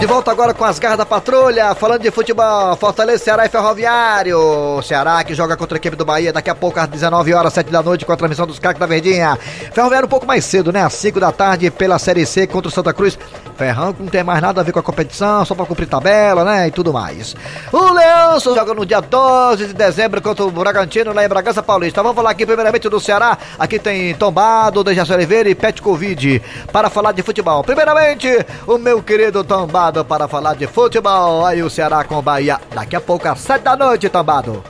De 0.00 0.06
volta 0.06 0.30
agora 0.30 0.54
com 0.54 0.64
as 0.64 0.78
garras 0.78 0.96
da 0.96 1.04
patrulha, 1.04 1.74
falando 1.74 2.00
de 2.00 2.10
futebol, 2.10 2.74
Fortaleza, 2.76 3.22
Ceará 3.22 3.44
e 3.44 3.50
Ferroviário. 3.50 4.80
Ceará 4.82 5.22
que 5.22 5.34
joga 5.34 5.58
contra 5.58 5.76
a 5.76 5.78
equipe 5.78 5.94
do 5.94 6.06
Bahia 6.06 6.32
daqui 6.32 6.48
a 6.48 6.54
pouco 6.54 6.80
às 6.80 6.88
19 6.88 7.34
horas, 7.34 7.52
7 7.52 7.70
da 7.70 7.82
noite, 7.82 8.06
com 8.06 8.12
a 8.12 8.16
transmissão 8.16 8.46
dos 8.46 8.58
craques 8.58 8.80
da 8.80 8.86
Verdinha. 8.86 9.38
Ferroviário 9.74 10.06
um 10.06 10.08
pouco 10.08 10.26
mais 10.26 10.42
cedo, 10.46 10.72
né? 10.72 10.82
Às 10.82 10.94
5 10.94 11.20
da 11.20 11.30
tarde 11.30 11.70
pela 11.70 11.98
Série 11.98 12.24
C 12.24 12.46
contra 12.46 12.68
o 12.68 12.70
Santa 12.72 12.94
Cruz. 12.94 13.18
Ferrão 13.58 13.92
que 13.92 14.02
não 14.02 14.08
tem 14.08 14.24
mais 14.24 14.40
nada 14.40 14.62
a 14.62 14.64
ver 14.64 14.72
com 14.72 14.78
a 14.78 14.82
competição, 14.82 15.44
só 15.44 15.54
pra 15.54 15.66
cumprir 15.66 15.86
tabela, 15.86 16.44
né? 16.44 16.68
E 16.68 16.70
tudo 16.70 16.94
mais. 16.94 17.36
O 17.70 17.92
Leãoso 17.92 18.54
joga 18.54 18.72
no 18.72 18.86
dia 18.86 19.02
12 19.02 19.66
de 19.66 19.74
dezembro 19.74 20.22
contra 20.22 20.46
o 20.46 20.50
Bragantino 20.50 21.12
lá 21.12 21.22
em 21.22 21.28
Bragança 21.28 21.62
Paulista. 21.62 22.02
Vamos 22.02 22.16
falar 22.16 22.30
aqui 22.30 22.46
primeiramente 22.46 22.88
do 22.88 22.98
Ceará. 22.98 23.36
Aqui 23.58 23.78
tem 23.78 24.14
Tombado, 24.14 24.82
Dejaci 24.82 25.12
Oliveira 25.12 25.50
e 25.50 25.54
Pet 25.54 25.82
Covid 25.82 26.42
para 26.72 26.88
falar 26.88 27.12
de 27.12 27.22
futebol. 27.22 27.62
Primeiramente, 27.62 28.28
o 28.66 28.78
meu 28.78 29.02
querido 29.02 29.44
Tombado 29.44 29.89
para 30.04 30.28
falar 30.28 30.54
de 30.54 30.66
futebol. 30.66 31.44
Aí 31.44 31.62
o 31.62 31.68
Ceará 31.70 32.04
com 32.04 32.16
o 32.16 32.22
Bahia 32.22 32.60
daqui 32.74 32.94
a 32.96 33.00
pouco 33.00 33.28
às 33.28 33.40
7 33.40 33.62
da 33.62 33.76
noite, 33.76 34.08
Tombado. 34.08 34.62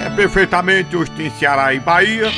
É 0.00 0.10
perfeitamente 0.10 0.96
hoje 0.96 1.10
tem 1.12 1.30
Ceará 1.30 1.72
e 1.74 1.80
Bahia. 1.80 2.30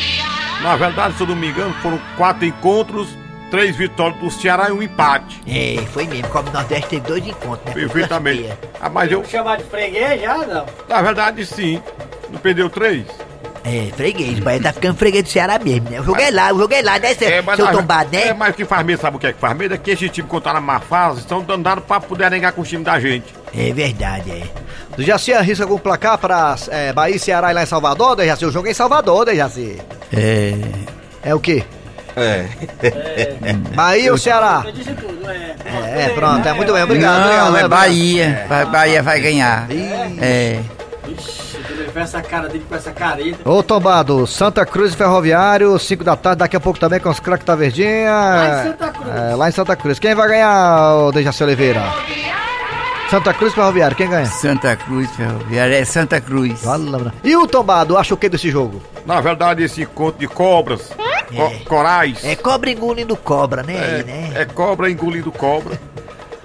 Na 0.63 0.77
verdade, 0.77 1.15
se 1.17 1.23
eu 1.23 1.27
não 1.27 1.37
me 1.37 1.49
engano, 1.49 1.73
foram 1.83 2.01
quatro 2.17 2.45
encontros, 2.45 3.09
três 3.51 3.77
vitórias 3.77 4.19
do 4.21 4.31
Ceará 4.31 4.69
e 4.69 4.73
um 4.73 4.83
empate. 4.83 5.41
É, 5.47 5.85
foi 5.87 6.07
mesmo. 6.07 6.29
Como 6.29 6.51
Nordeste 6.51 6.89
teve 6.89 7.07
dois 7.07 7.27
encontros, 7.27 7.65
né? 7.67 7.73
Perfeitamente. 7.75 8.53
Ah, 8.81 8.89
mas 8.89 9.11
eu, 9.13 9.25
Chamar 9.25 9.59
de 9.59 9.65
freguês 9.65 10.21
já, 10.21 10.39
não? 10.39 10.67
na 10.89 11.03
verdade, 11.03 11.45
sim. 11.47 11.81
Não 12.31 12.39
perdeu 12.39 12.69
três? 12.71 13.07
É, 13.67 13.91
freguês. 13.97 14.39
O 14.39 14.43
Bahia 14.43 14.61
tá 14.63 14.73
ficando 14.73 14.97
freguês 14.97 15.25
do 15.25 15.29
Ceará 15.31 15.59
mesmo, 15.59 15.91
né? 15.91 15.99
Eu 15.99 16.05
joguei 16.05 16.31
lá, 16.31 16.51
eu 16.51 16.59
joguei 16.59 16.83
lá, 16.83 16.99
né, 17.01 17.15
seu, 17.15 17.29
seu 17.57 17.65
na- 17.65 17.73
tombado, 17.73 18.11
né? 18.13 18.29
É, 18.29 18.33
mas 18.33 18.51
o 18.51 18.55
que 18.55 18.65
faz 18.65 18.87
medo, 18.87 19.01
sabe 19.01 19.17
o 19.17 19.19
que 19.19 19.27
é 19.27 19.33
que 19.33 19.41
faz 19.41 19.57
medo? 19.57 19.75
É 19.75 19.77
que 19.79 19.91
esse 19.91 20.09
time, 20.09 20.29
quando 20.29 20.45
tá 20.45 20.53
na 20.53 20.61
má 20.61 20.79
fase, 20.79 21.19
estão 21.21 21.43
dando 21.43 21.81
pra 21.83 21.99
poder 22.01 22.31
negar 22.31 22.53
com 22.53 22.61
o 22.61 22.65
time 22.65 22.85
da 22.85 23.01
gente. 23.01 23.35
É 23.57 23.73
verdade, 23.73 24.31
é. 24.31 24.43
Dejaci 24.97 25.33
arrisca 25.35 25.65
algum 25.65 25.79
placar 25.79 26.17
para 26.17 26.55
é, 26.71 26.93
Bahia 26.93 27.17
e 27.17 27.19
Ceará 27.19 27.51
e 27.51 27.55
lá 27.55 27.63
em 27.65 27.67
Salvador, 27.67 28.15
Dejaci? 28.15 28.45
Eu 28.45 28.53
joguei 28.53 28.71
em 28.71 28.75
Salvador, 28.75 29.25
Dejaci. 29.27 29.79
É. 30.17 30.55
É 31.25 31.35
o 31.35 31.41
quê? 31.41 31.65
É. 32.17 32.47
Bahia 33.75 34.13
ou 34.13 34.17
Ceará? 34.19 34.63
Eu 34.65 34.73
disse 34.73 34.93
tudo, 34.95 35.29
é. 35.29 35.55
É, 35.65 36.03
é, 36.05 36.09
pronto, 36.11 36.47
é 36.49 36.53
muito 36.55 36.73
bem, 36.73 36.83
obrigado. 36.85 37.19
Não, 37.19 37.25
obrigado, 37.27 37.47
é 37.47 37.49
obrigado. 37.51 37.69
Bahia. 37.71 38.47
Ba- 38.49 38.65
Bahia 38.65 39.03
vai 39.03 39.21
ganhar. 39.21 39.67
É. 40.21 40.61
Vê 41.97 42.03
essa 42.03 42.21
cara 42.21 42.47
dele 42.47 42.63
com 42.69 42.75
essa 42.75 42.93
careta. 42.93 43.39
Ô 43.49 43.63
Tombado, 43.63 44.27
Santa 44.27 44.67
Cruz 44.67 44.93
e 44.93 44.97
Ferroviário, 44.97 45.79
5 45.79 46.05
da 46.05 46.15
tarde, 46.15 46.41
daqui 46.41 46.55
a 46.55 46.61
pouco 46.61 46.79
também 46.79 47.01
com 47.01 47.09
os 47.09 47.19
craques 47.19 47.47
da 47.47 47.57
Verdinha. 47.57 48.13
Lá 48.13 48.61
em 48.61 48.65
Santa 48.69 48.89
Cruz. 48.91 49.17
É, 49.17 49.35
lá 49.35 49.49
em 49.49 49.53
Santa 49.53 49.77
Cruz. 49.77 49.99
Quem 49.99 50.15
vai 50.15 50.29
ganhar, 50.29 50.95
ô 50.95 51.11
Dejaci 51.11 51.43
Oliveira? 51.43 51.83
Santa 53.11 53.33
Cruz 53.33 53.53
e 53.53 53.55
Ferroviário, 53.55 53.97
quem 53.97 54.11
ganha? 54.11 54.27
Santa 54.27 54.77
Cruz, 54.77 55.09
Ferroviária. 55.17 55.75
É 55.77 55.85
Santa 55.87 56.21
Cruz. 56.21 56.61
Fala, 56.61 57.15
E 57.25 57.35
o 57.35 57.47
Tombado, 57.47 57.97
acha 57.97 58.13
o 58.13 58.17
que 58.19 58.29
desse 58.29 58.51
jogo? 58.51 58.83
Na 59.07 59.23
verdade, 59.23 59.63
esse 59.63 59.81
encontro 59.81 60.21
de 60.21 60.29
cobras, 60.29 60.91
co- 61.35 61.65
corais, 61.67 62.23
É 62.27 62.37
cobra 62.37 62.71
engolindo 62.71 63.17
cobra, 63.17 63.63
né? 63.63 63.73
aí, 63.75 64.05
né? 64.05 64.33
é, 64.35 64.43
é 64.43 64.45
cobra 64.45 64.91
engolindo 64.91 65.33
cobra. 65.33 65.81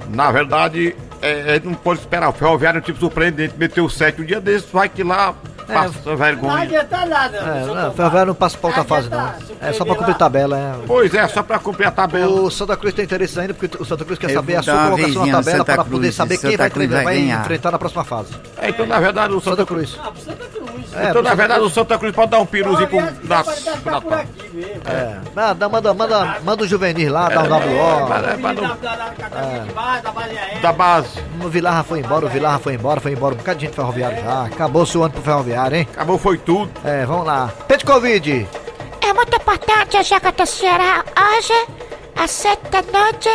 Na 0.08 0.32
verdade, 0.32 0.96
é, 1.22 1.56
é, 1.56 1.62
não 1.64 1.74
pode 1.74 2.00
esperar. 2.00 2.30
O 2.30 2.34
Ferroviário 2.34 2.78
é 2.78 2.82
um 2.82 2.84
tipo 2.84 3.00
surpreendente. 3.00 3.54
Meteu 3.58 3.88
sete 3.90 4.22
um 4.22 4.26
dia 4.26 4.42
desses, 4.42 4.70
vai 4.72 4.90
que 4.90 5.04
lá 5.04 5.34
passa 5.68 5.94
Não 6.06 6.18
vergonha. 6.18 6.64
adianta 6.64 7.06
nada. 7.06 7.38
É, 7.38 7.60
não, 7.62 7.68
tombado. 7.68 7.94
Ferroviário 7.94 8.28
não 8.28 8.36
passa 8.36 8.58
pra 8.58 8.68
outra 8.68 8.84
fase, 8.84 9.10
não. 9.10 9.34
É 9.62 9.72
só 9.74 9.86
pra 9.86 9.96
cumprir 9.96 10.12
lá. 10.14 10.18
tabela, 10.18 10.58
é. 10.58 10.74
Pois 10.88 11.14
é, 11.14 11.28
só 11.28 11.44
pra 11.44 11.60
cumprir 11.60 11.88
a 11.88 11.92
tabela. 11.92 12.42
O 12.42 12.50
Santa 12.50 12.76
Cruz 12.76 12.94
tem 12.94 13.06
interesse 13.06 13.40
ainda, 13.40 13.54
porque 13.54 13.78
o 13.82 13.86
Santa 13.86 14.04
Cruz 14.04 14.20
quer 14.20 14.32
Eu 14.32 14.36
saber 14.36 14.56
a 14.58 14.64
sua 14.64 14.90
colocação 14.90 15.26
na 15.26 15.32
tabela 15.34 15.58
Santa 15.58 15.74
para 15.76 15.86
poder 15.86 16.12
saber 16.12 16.38
quem 16.38 16.58
vai, 16.58 16.70
vai 17.04 17.20
enfrentar 17.20 17.72
na 17.72 17.80
próxima 17.80 18.04
fase. 18.04 18.34
É, 18.58 18.70
então, 18.70 18.86
na 18.86 19.00
verdade, 19.00 19.34
o 19.34 19.40
Santa 19.40 19.58
Santa, 19.58 19.66
Cruz. 19.66 19.98
Ah, 20.02 20.12
Cruz. 20.12 20.61
É, 20.94 21.10
Então, 21.10 21.22
na 21.22 21.34
verdade, 21.34 21.62
o 21.62 21.70
Santa 21.70 21.98
Cruz 21.98 22.14
pode 22.14 22.32
dar 22.32 22.40
um 22.40 22.46
piruzinho 22.46 22.88
pro 22.88 23.00
Natal. 23.28 23.54
aqui 24.20 24.50
mesmo. 24.54 24.82
É. 24.86 25.18
Manda, 25.36 25.70
manda, 25.70 25.94
manda, 25.94 26.38
manda 26.44 26.64
o 26.64 26.68
juvenil 26.68 27.12
lá, 27.12 27.30
dá 27.30 27.42
um 27.42 27.46
É, 27.46 27.50
WO. 27.50 28.06
O 28.06 28.54
não- 28.54 28.78
da, 30.62 30.72
base. 30.74 31.20
O 31.44 31.50
Vilarra 31.50 31.84
foi 31.84 32.00
embora, 32.00 32.26
o 32.26 32.30
Vilarra 32.30 32.60
foi 32.60 32.74
embora, 32.74 33.00
foi 33.00 33.12
embora 33.14 33.34
um 33.34 33.38
bocado 33.38 33.60
de 33.60 33.66
gente 33.66 33.76
ferroviário 33.76 34.22
já. 34.24 34.46
Acabou-se 34.46 34.98
o 34.98 35.04
ano 35.04 35.14
pro 35.14 35.22
ferroviário, 35.22 35.78
hein? 35.78 35.88
Acabou, 35.94 36.18
foi 36.18 36.38
tudo. 36.38 36.72
É, 36.84 37.06
vamos 37.06 37.26
lá. 37.26 37.50
Pede 37.68 37.86
Covid. 37.86 38.48
É 39.02 39.14
muito 39.14 39.36
importante 39.36 39.98
a 39.98 40.04
jogo 40.04 40.32
do 40.32 40.46
Ceará 40.46 41.04
hoje, 41.18 41.68
às 42.16 42.32
sete 42.32 42.70
da 42.70 42.82
noite, 42.82 43.30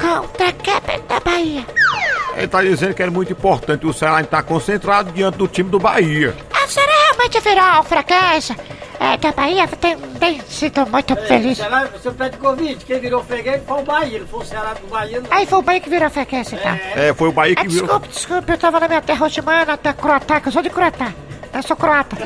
contra 0.00 0.46
a 0.46 0.48
equipe 0.50 1.02
da 1.08 1.20
Bahia. 1.20 1.64
Ele 2.36 2.48
tá 2.48 2.62
dizendo 2.62 2.94
que 2.94 3.02
é 3.02 3.10
muito 3.10 3.32
importante 3.32 3.86
o 3.86 3.92
Ceará 3.92 4.20
estar 4.20 4.42
concentrado 4.42 5.12
diante 5.12 5.36
do 5.38 5.46
time 5.48 5.70
do 5.70 5.78
Bahia. 5.78 6.34
A 6.72 6.74
Ceará 6.74 6.92
realmente 7.04 7.40
virou 7.40 7.80
um 7.80 7.82
fracasso. 7.82 8.56
É, 8.98 9.16
da 9.18 9.30
Bahia 9.32 9.68
tem, 9.68 9.94
tem 9.98 10.40
sido 10.48 10.86
muito 10.86 11.14
feliz. 11.26 11.58
Será, 11.58 11.86
seu 12.02 12.14
pé 12.14 12.30
de 12.30 12.38
Covid, 12.38 12.82
quem 12.86 12.98
virou 12.98 13.22
freguês 13.22 13.60
foi 13.66 13.78
o 13.78 13.82
Bahia, 13.82 14.20
não 14.20 14.26
foi 14.26 14.40
o 14.40 14.44
Ceará 14.44 14.72
do 14.72 14.86
Bahia, 14.86 15.20
não. 15.20 15.26
Aí 15.30 15.44
foi 15.44 15.58
o 15.58 15.62
Bahia 15.62 15.80
que 15.80 15.90
virou 15.90 16.08
fracasso, 16.08 16.54
então. 16.54 16.78
É, 16.96 17.12
foi 17.12 17.28
o 17.28 17.32
Bahia 17.32 17.54
Ah, 17.58 17.60
que 17.60 17.68
virou. 17.68 17.86
desculpe, 17.88 18.08
desculpe, 18.08 18.52
eu 18.52 18.56
tava 18.58 18.80
na 18.80 18.88
minha 18.88 19.02
terra 19.02 19.26
otimana, 19.26 19.74
até 19.74 19.92
Croatá, 19.92 20.40
que 20.40 20.48
eu 20.48 20.52
sou 20.52 20.62
de 20.62 20.70
Croatá. 20.70 21.12
Eu 21.52 21.62
sou 21.62 21.76
croata. 21.76 22.16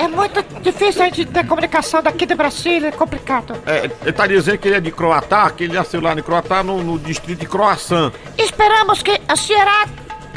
É 0.00 0.08
muito 0.08 0.42
difícil 0.60 1.00
a 1.00 1.04
gente 1.04 1.26
ter 1.26 1.46
comunicação 1.46 2.02
daqui 2.02 2.26
do 2.26 2.34
Brasil, 2.34 2.84
é 2.84 2.90
complicado. 2.90 3.54
É, 3.64 3.88
ele 4.02 4.12
tá 4.12 4.26
dizendo 4.26 4.58
que 4.58 4.66
ele 4.66 4.76
é 4.78 4.80
de 4.80 4.90
Croatá, 4.90 5.48
que 5.50 5.62
ele 5.62 5.74
nasceu 5.74 6.00
lá 6.00 6.12
em 6.12 6.20
Croatá, 6.20 6.64
no, 6.64 6.82
no 6.82 6.98
distrito 6.98 7.38
de 7.38 7.46
Croaçã. 7.46 8.10
Esperamos 8.36 9.00
que 9.00 9.20
a 9.28 9.36
Ceará 9.36 9.86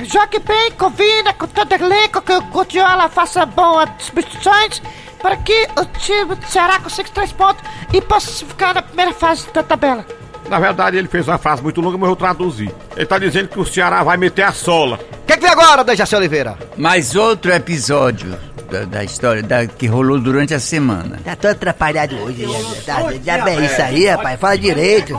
jogue 0.03 0.39
bem, 0.39 0.71
combina 0.71 1.33
com 1.33 1.47
todo 1.47 1.71
elenco, 1.73 2.21
que 2.21 2.33
o 2.33 2.41
Guardiola 2.41 3.09
faça 3.09 3.45
boas 3.45 3.89
substituições 3.99 4.81
para 5.21 5.35
que 5.37 5.67
o 5.77 5.85
time 5.99 6.35
do 6.35 6.45
Ceará 6.45 6.79
consiga 6.79 7.09
três 7.09 7.31
pontos 7.31 7.63
e 7.91 8.01
possa 8.01 8.45
ficar 8.45 8.75
na 8.75 8.81
primeira 8.81 9.13
fase 9.13 9.47
da 9.51 9.63
tabela. 9.63 10.05
Na 10.49 10.59
verdade, 10.59 10.97
ele 10.97 11.07
fez 11.07 11.27
uma 11.27 11.37
fase 11.37 11.61
muito 11.61 11.81
longa, 11.81 11.97
mas 11.97 12.09
eu 12.09 12.15
traduzi. 12.15 12.73
Ele 12.95 13.05
tá 13.05 13.19
dizendo 13.19 13.49
que 13.49 13.59
o 13.59 13.65
Ceará 13.65 14.03
vai 14.03 14.15
meter 14.15 14.43
a 14.43 14.53
sola. 14.53 14.97
O 15.23 15.25
que, 15.25 15.35
que 15.35 15.41
vem 15.41 15.51
agora, 15.51 15.83
Dejaci 15.83 16.15
Oliveira? 16.15 16.57
Mais 16.77 17.15
outro 17.15 17.51
episódio 17.51 18.37
da, 18.69 18.85
da 18.85 19.03
história 19.03 19.41
da, 19.43 19.65
que 19.65 19.87
rolou 19.87 20.19
durante 20.19 20.53
a 20.53 20.59
semana. 20.59 21.19
Tá 21.23 21.35
todo 21.35 21.51
atrapalhado 21.51 22.15
hoje, 22.17 22.45
já, 22.85 22.93
tá, 22.95 23.13
já 23.23 23.43
bem 23.43 23.65
isso 23.65 23.81
aí, 23.81 24.07
rapaz, 24.07 24.39
fala 24.39 24.57
direito. 24.57 25.17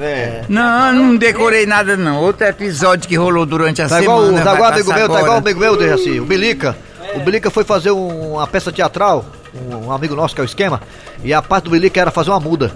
É. 0.00 0.44
Não, 0.48 0.92
não 0.92 1.16
decorei 1.16 1.66
nada 1.66 1.96
não. 1.96 2.20
Outro 2.20 2.46
episódio 2.46 3.08
que 3.08 3.16
rolou 3.16 3.46
durante 3.46 3.80
a 3.82 3.88
Tá 3.88 4.02
igual, 4.02 4.24
semana. 4.26 4.38
tá 4.44 4.44
vai 4.44 4.54
igual 4.56 4.72
amigo 4.72 4.92
meu, 4.94 5.08
tá 5.08 5.20
igual 5.20 5.36
amigo 5.38 5.60
meu, 5.60 5.76
Dejaci, 5.76 6.20
o 6.20 6.24
Bilica. 6.24 6.76
O 7.14 7.20
Bilica 7.20 7.50
foi 7.50 7.64
fazer 7.64 7.90
um- 7.90 8.32
uma 8.34 8.46
peça 8.46 8.70
teatral, 8.70 9.24
um, 9.54 9.86
um 9.86 9.92
amigo 9.92 10.14
nosso 10.14 10.34
que 10.34 10.40
é 10.40 10.44
o 10.44 10.46
esquema, 10.46 10.80
e 11.24 11.32
a 11.32 11.40
parte 11.40 11.64
do 11.64 11.70
Bilica 11.70 12.00
era 12.00 12.10
fazer 12.10 12.30
uma 12.30 12.40
muda. 12.40 12.72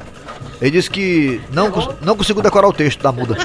Ele 0.61 0.71
disse 0.71 0.89
que 0.91 1.41
não, 1.53 1.71
não 2.01 2.17
conseguiu 2.17 2.43
decorar 2.43 2.69
o 2.69 2.73
texto 2.73 3.03
da 3.03 3.11
muda. 3.13 3.37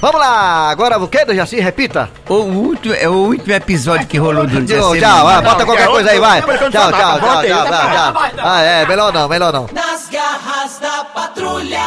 Vamos 0.00 0.20
lá, 0.20 0.70
agora 0.70 0.96
o 0.96 1.08
que, 1.08 1.24
do 1.24 1.34
Jaci? 1.34 1.58
Repita. 1.58 2.08
O 2.28 2.34
último, 2.34 2.94
é 2.94 3.08
o 3.08 3.14
último 3.14 3.52
episódio 3.52 4.06
que 4.06 4.16
rolou 4.16 4.46
durante 4.46 4.72
a 4.72 4.78
Tchau, 4.78 4.96
tchau, 4.96 5.24
vai, 5.24 5.42
bota 5.42 5.64
qualquer 5.64 5.86
Não, 5.86 5.92
coisa 5.92 6.10
aí, 6.10 6.20
vai. 6.20 6.40
Tchau, 6.40 6.70
tchau, 6.70 6.92
tchau, 6.92 7.20
bota 7.20 7.40
aí, 7.40 7.48
tchau, 7.48 7.66
tchau. 7.66 8.30
Ah, 8.38 8.62
é, 8.62 8.86
melhor 8.86 9.12
não, 9.12 9.28
melhor 9.28 9.52
não. 9.52 9.68
Nas 9.72 10.08
garras 10.08 10.78
da 10.78 11.04
patrulha. 11.04 11.82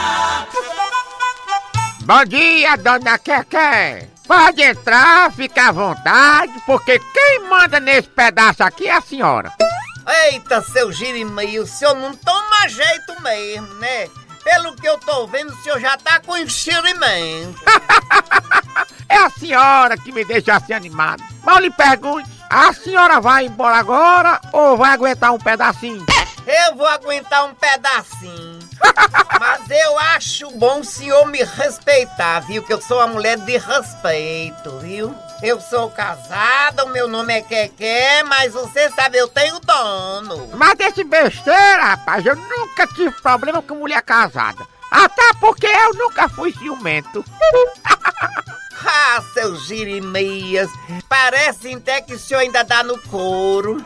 Bom 2.01 2.25
dia, 2.25 2.75
dona 2.75 3.17
Keké. 3.17 4.09
Pode 4.27 4.61
entrar, 4.61 5.31
fica 5.31 5.69
à 5.69 5.71
vontade, 5.71 6.51
porque 6.65 6.99
quem 6.99 7.39
manda 7.49 7.79
nesse 7.79 8.09
pedaço 8.09 8.61
aqui 8.61 8.87
é 8.87 8.97
a 8.97 9.01
senhora. 9.01 9.53
Eita, 10.25 10.61
seu 10.61 10.91
Jirimei, 10.91 11.59
o 11.59 11.65
senhor 11.65 11.95
não 11.95 12.13
toma 12.13 12.67
jeito 12.67 13.21
mesmo, 13.21 13.73
né? 13.75 14.07
Pelo 14.43 14.75
que 14.75 14.87
eu 14.87 14.97
tô 14.99 15.27
vendo, 15.27 15.51
o 15.51 15.63
senhor 15.63 15.79
já 15.79 15.97
tá 15.97 16.19
com 16.19 16.37
enxerimento. 16.37 17.61
É 19.11 19.17
a 19.17 19.29
senhora 19.29 19.97
que 19.97 20.09
me 20.09 20.23
deixa 20.23 20.55
assim 20.55 20.71
animado. 20.71 21.21
Mal 21.43 21.59
lhe 21.59 21.69
pergunte, 21.69 22.29
a 22.49 22.71
senhora 22.71 23.19
vai 23.19 23.45
embora 23.45 23.75
agora 23.75 24.39
ou 24.53 24.77
vai 24.77 24.91
aguentar 24.91 25.33
um 25.33 25.37
pedacinho? 25.37 26.05
Eu 26.47 26.77
vou 26.77 26.87
aguentar 26.87 27.43
um 27.43 27.53
pedacinho. 27.53 28.59
Mas 29.37 29.69
eu 29.69 29.99
acho 29.99 30.49
bom 30.51 30.79
o 30.79 30.85
senhor 30.85 31.27
me 31.27 31.43
respeitar, 31.43 32.39
viu? 32.39 32.63
Que 32.63 32.71
eu 32.71 32.81
sou 32.81 32.99
uma 32.99 33.07
mulher 33.07 33.37
de 33.37 33.57
respeito, 33.57 34.79
viu? 34.79 35.13
Eu 35.43 35.59
sou 35.59 35.89
casada, 35.89 36.85
o 36.85 36.89
meu 36.89 37.07
nome 37.07 37.33
é 37.33 37.41
Keké, 37.41 38.21
mas 38.23 38.53
você 38.53 38.91
sabe, 38.91 39.17
eu 39.17 39.27
tenho 39.27 39.59
dono. 39.59 40.49
Mas 40.53 40.75
desse 40.75 41.03
besteira, 41.03 41.83
rapaz, 41.83 42.23
eu 42.23 42.35
nunca 42.35 42.85
tive 42.85 43.09
problema 43.21 43.59
com 43.61 43.73
mulher 43.73 44.03
casada. 44.03 44.67
Até 44.91 45.33
porque 45.39 45.65
eu 45.65 45.93
nunca 45.95 46.29
fui 46.29 46.53
ciumento. 46.53 47.23
Ah, 48.83 49.21
seus 49.35 49.67
Jirimeias, 49.67 50.67
parece 51.07 51.75
até 51.75 52.01
que 52.01 52.15
o 52.15 52.19
senhor 52.19 52.39
ainda 52.39 52.63
dá 52.63 52.83
no 52.83 52.97
couro. 53.03 53.77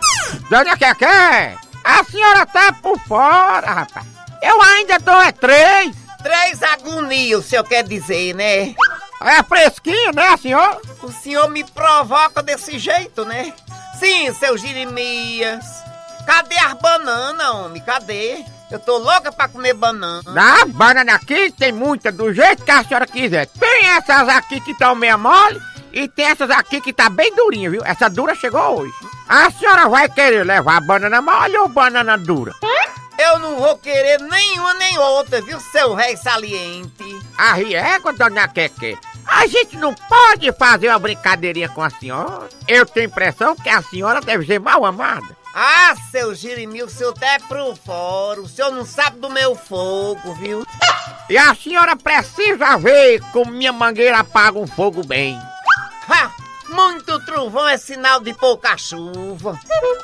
Dona 0.50 0.78
Keké, 0.78 1.58
a 1.84 2.04
senhora 2.06 2.46
tá 2.46 2.72
por 2.82 2.98
fora, 3.02 3.72
rapaz. 3.72 4.06
Eu 4.42 4.62
ainda 4.62 4.98
dou 5.00 5.22
é 5.22 5.34
três. 5.34 5.94
Três 6.24 6.64
agonias, 6.64 7.40
o 7.42 7.44
senhor 7.44 7.66
quer 7.66 7.84
dizer, 7.84 8.34
né? 8.36 8.74
É 9.22 9.44
fresquinho, 9.44 10.12
né, 10.14 10.38
senhor? 10.38 10.82
O 11.06 11.12
senhor 11.12 11.48
me 11.52 11.64
provoca 11.64 12.42
desse 12.42 12.80
jeito, 12.80 13.24
né? 13.26 13.54
Sim, 14.00 14.34
seu 14.34 14.58
Jeremias. 14.58 15.64
Cadê 16.26 16.58
as 16.58 16.74
bananas, 16.74 17.48
homem? 17.48 17.80
Cadê? 17.80 18.44
Eu 18.72 18.80
tô 18.80 18.98
louca 18.98 19.32
pra 19.32 19.48
comer 19.48 19.76
banana. 19.76 20.24
Na 20.32 20.66
banana 20.66 21.14
aqui 21.14 21.52
tem 21.52 21.72
muita, 21.72 22.12
do 22.12 22.34
jeito 22.34 22.64
que 22.64 22.72
a 22.72 22.84
senhora 22.84 23.06
quiser. 23.06 23.46
Tem 23.46 23.86
essas 23.90 24.28
aqui 24.30 24.60
que 24.62 24.72
estão 24.72 24.96
meia 24.96 25.16
mole 25.16 25.62
e 25.94 26.08
tem 26.08 26.26
essas 26.26 26.50
aqui 26.50 26.82
que 26.82 26.92
tá 26.92 27.08
bem 27.08 27.36
durinha, 27.36 27.70
viu? 27.70 27.86
Essa 27.86 28.10
dura 28.10 28.34
chegou 28.34 28.80
hoje. 28.80 28.94
A 29.30 29.52
senhora 29.52 29.88
vai 29.88 30.10
querer 30.10 30.44
levar 30.44 30.82
banana 30.82 31.22
mole 31.22 31.56
ou 31.56 31.70
banana 31.70 32.18
dura? 32.18 32.52
Eu 33.20 33.38
não 33.38 33.58
vou 33.58 33.78
querer 33.78 34.20
nenhuma 34.22 34.74
nem 34.74 34.98
outra, 34.98 35.40
viu, 35.40 35.60
seu 35.60 35.94
rei 35.94 36.18
saliente? 36.18 37.20
A 37.38 37.54
dona 38.18 38.48
Keké. 38.48 38.98
A 39.28 39.48
gente 39.48 39.78
não 39.78 39.94
pode 39.94 40.52
fazer 40.54 40.90
uma 40.90 41.00
brincadeirinha 41.00 41.70
com 41.70 41.82
a 41.82 41.90
senhora. 41.90 42.50
Eu 42.68 42.86
tenho 42.86 43.08
impressão 43.08 43.56
que 43.56 43.70
a 43.70 43.82
senhora 43.82 44.22
deve 44.22 44.46
ser 44.46 44.60
mal 44.60 44.86
amada. 44.86 45.36
Ah, 45.54 45.96
seu 46.12 46.36
Jeremia, 46.36 46.86
o 46.86 46.90
senhor 46.90 47.14
tá 47.14 47.28
é 47.28 47.40
pro 47.40 47.76
fora. 47.76 48.42
O 48.42 48.48
senhor 48.48 48.72
não 48.72 48.86
sabe 48.86 49.20
do 49.20 49.30
meu 49.30 49.56
fogo, 49.56 50.34
viu? 50.36 50.66
E 51.30 51.38
a 51.38 51.56
senhora 51.56 51.96
precisa 51.96 52.78
ver 52.78 53.20
como 53.32 53.52
minha 53.52 53.72
mangueira 53.72 54.20
apaga 54.20 54.60
um 54.60 54.68
fogo 54.68 55.06
bem. 55.06 55.40
Ha! 56.10 56.45
Muito 56.70 57.20
trovão 57.26 57.68
é 57.68 57.78
sinal 57.78 58.20
de 58.20 58.34
pouca 58.34 58.76
chuva. 58.78 59.58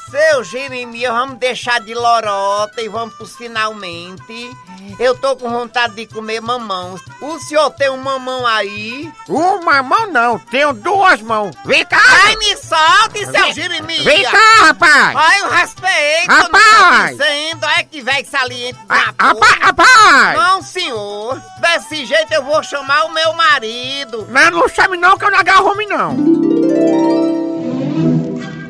Seu 0.10 0.44
Jeremias, 0.44 1.12
vamos 1.12 1.38
deixar 1.40 1.80
de 1.82 1.94
lorota 1.94 2.82
e 2.82 2.88
vamos 2.88 3.16
pros 3.16 3.36
finalmente. 3.36 4.52
Eu 5.00 5.18
tô 5.18 5.36
com 5.36 5.50
vontade 5.50 5.96
de 5.96 6.06
comer 6.06 6.42
mamão. 6.42 6.96
O 7.22 7.40
senhor 7.40 7.70
tem 7.72 7.90
um 7.90 7.98
mamão 7.98 8.46
aí? 8.46 9.12
Uma 9.28 9.82
mão 9.82 10.08
não, 10.12 10.38
tenho 10.38 10.74
duas 10.74 11.22
mãos. 11.22 11.56
Vem 11.66 11.86
cá! 11.86 12.00
Ai, 12.26 12.36
me 12.36 12.56
solte, 12.58 13.26
seu 13.32 13.54
Jeremias! 13.54 14.04
Vem 14.04 14.24
cá, 14.24 14.66
rapaz! 14.66 15.16
Ai, 15.16 15.42
o 15.42 15.50
respeito! 15.50 16.32
Rapaz! 16.32 17.18
Não 17.18 17.18
dizendo, 17.18 17.64
ai 17.66 17.84
que 17.86 18.02
velho 18.02 18.28
saliente 18.30 18.80
da 18.86 18.96
Ah, 18.96 19.14
porra. 19.14 19.34
Rapaz, 19.34 19.60
rapaz! 19.62 20.38
Não, 20.38 20.62
senhor. 20.62 21.42
Desse 21.60 22.06
jeito 22.06 22.34
eu 22.34 22.44
vou 22.44 22.62
chamar 22.64 23.06
o 23.06 23.14
meu 23.14 23.34
marido. 23.34 24.28
Não, 24.30 24.52
não 24.52 24.68
chame 24.70 24.98
não 24.98 25.18
que 25.18 25.26
eu 25.26 25.32
não 25.32 25.40
agarro 25.40 25.72
homem 25.72 25.88
não. 25.88 26.51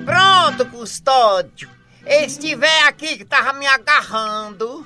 Pronto, 0.05 0.65
custódio. 0.71 1.69
Estiver 2.05 2.87
aqui 2.87 3.17
que 3.17 3.25
tava 3.25 3.53
me 3.53 3.65
agarrando. 3.67 4.85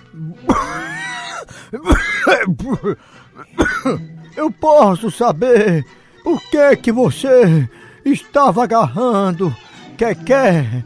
Eu 4.35 4.51
posso 4.51 5.09
saber 5.09 5.85
por 6.23 6.41
que 6.43 6.75
que 6.77 6.91
você 6.91 7.69
estava 8.03 8.63
agarrando 8.63 9.55
Keké? 9.97 10.83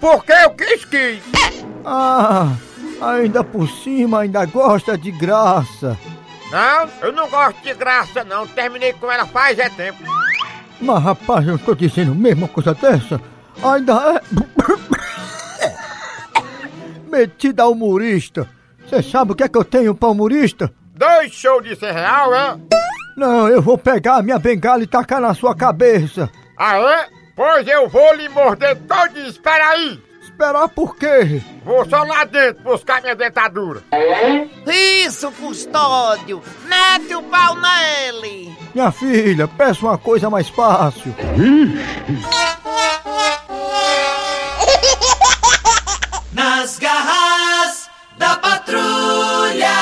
Porque 0.00 0.32
eu 0.32 0.50
quis 0.50 0.84
quis. 0.84 1.22
Ah, 1.84 2.52
ainda 3.00 3.44
por 3.44 3.68
cima 3.68 4.20
ainda 4.20 4.44
gosta 4.46 4.96
de 4.98 5.10
graça. 5.12 5.96
Não, 6.50 6.88
eu 7.02 7.12
não 7.12 7.28
gosto 7.28 7.60
de 7.62 7.74
graça 7.74 8.24
não. 8.24 8.46
Terminei 8.46 8.92
com 8.92 9.10
ela 9.10 9.26
faz 9.26 9.58
é 9.58 9.68
tempo. 9.68 10.02
Mas 10.80 11.02
rapaz, 11.02 11.46
eu 11.46 11.58
tô 11.58 11.74
dizendo 11.74 12.14
mesmo 12.14 12.42
uma 12.42 12.48
coisa 12.48 12.74
dessa. 12.74 13.20
Ainda 13.62 13.92
é. 14.14 14.20
Metida 17.10 17.62
a 17.62 17.68
humorista. 17.68 18.48
Você 18.86 19.02
sabe 19.02 19.32
o 19.32 19.34
que 19.34 19.42
é 19.42 19.48
que 19.48 19.58
eu 19.58 19.64
tenho 19.64 19.94
pra 19.94 20.08
humorista? 20.08 20.72
Dois 20.94 21.32
shows 21.32 21.62
de 21.64 21.74
100 21.74 21.92
real, 21.92 22.34
é? 22.34 22.56
Não, 23.16 23.48
eu 23.48 23.62
vou 23.62 23.78
pegar 23.78 24.16
a 24.16 24.22
minha 24.22 24.38
bengala 24.38 24.82
e 24.82 24.86
tacar 24.86 25.20
na 25.20 25.34
sua 25.34 25.54
cabeça. 25.54 26.30
Ah, 26.56 26.76
é? 26.76 27.08
Pois 27.34 27.66
eu 27.66 27.88
vou 27.88 28.14
lhe 28.14 28.28
morder 28.28 28.76
todinho. 28.86 29.26
Espera 29.26 29.70
aí. 29.70 30.00
Esperar 30.38 30.68
por 30.68 30.94
quê? 30.96 31.40
Vou 31.64 31.88
só 31.88 32.02
lá 32.02 32.22
dentro 32.24 32.62
buscar 32.62 33.00
minha 33.00 33.16
dentadura. 33.16 33.82
Isso, 34.66 35.32
custódio. 35.32 36.42
Mete 36.68 37.14
o 37.14 37.22
pau 37.22 37.56
nele. 37.56 38.54
Minha 38.74 38.92
filha, 38.92 39.48
peça 39.48 39.86
uma 39.86 39.96
coisa 39.96 40.28
mais 40.28 40.46
fácil. 40.50 41.14
Nas 46.34 46.78
garras 46.78 47.88
da 48.18 48.36
patrulha. 48.36 49.72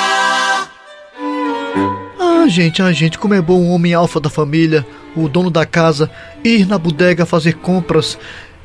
Ah, 2.20 2.46
gente, 2.46 2.80
ah, 2.80 2.92
gente, 2.92 3.18
como 3.18 3.34
é 3.34 3.40
bom 3.40 3.58
um 3.58 3.72
homem 3.72 3.92
alfa 3.92 4.20
da 4.20 4.30
família, 4.30 4.86
o 5.16 5.28
dono 5.28 5.50
da 5.50 5.66
casa, 5.66 6.10
ir 6.44 6.66
na 6.66 6.78
bodega 6.78 7.26
fazer 7.26 7.54
compras, 7.54 8.18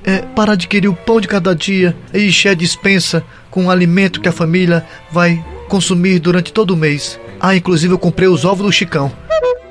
é, 0.04 0.20
para 0.20 0.54
adquirir 0.54 0.88
o 0.88 0.96
pão 0.96 1.20
de 1.20 1.28
cada 1.28 1.56
dia 1.56 1.96
e 2.14 2.28
encher 2.28 2.50
a 2.50 2.54
dispensa 2.54 3.24
com 3.50 3.66
o 3.66 3.72
alimento 3.72 4.22
que 4.22 4.30
a 4.30 4.34
família 4.34 4.86
vai 5.12 5.44
consumir 5.68 6.20
durante 6.20 6.54
todo 6.54 6.72
o 6.72 6.78
mês. 6.78 7.20
Ah, 7.40 7.56
inclusive 7.56 7.94
eu 7.94 8.00
comprei 8.00 8.28
os 8.28 8.44
ovos 8.44 8.66
do 8.66 8.72
Chicão. 8.72 9.12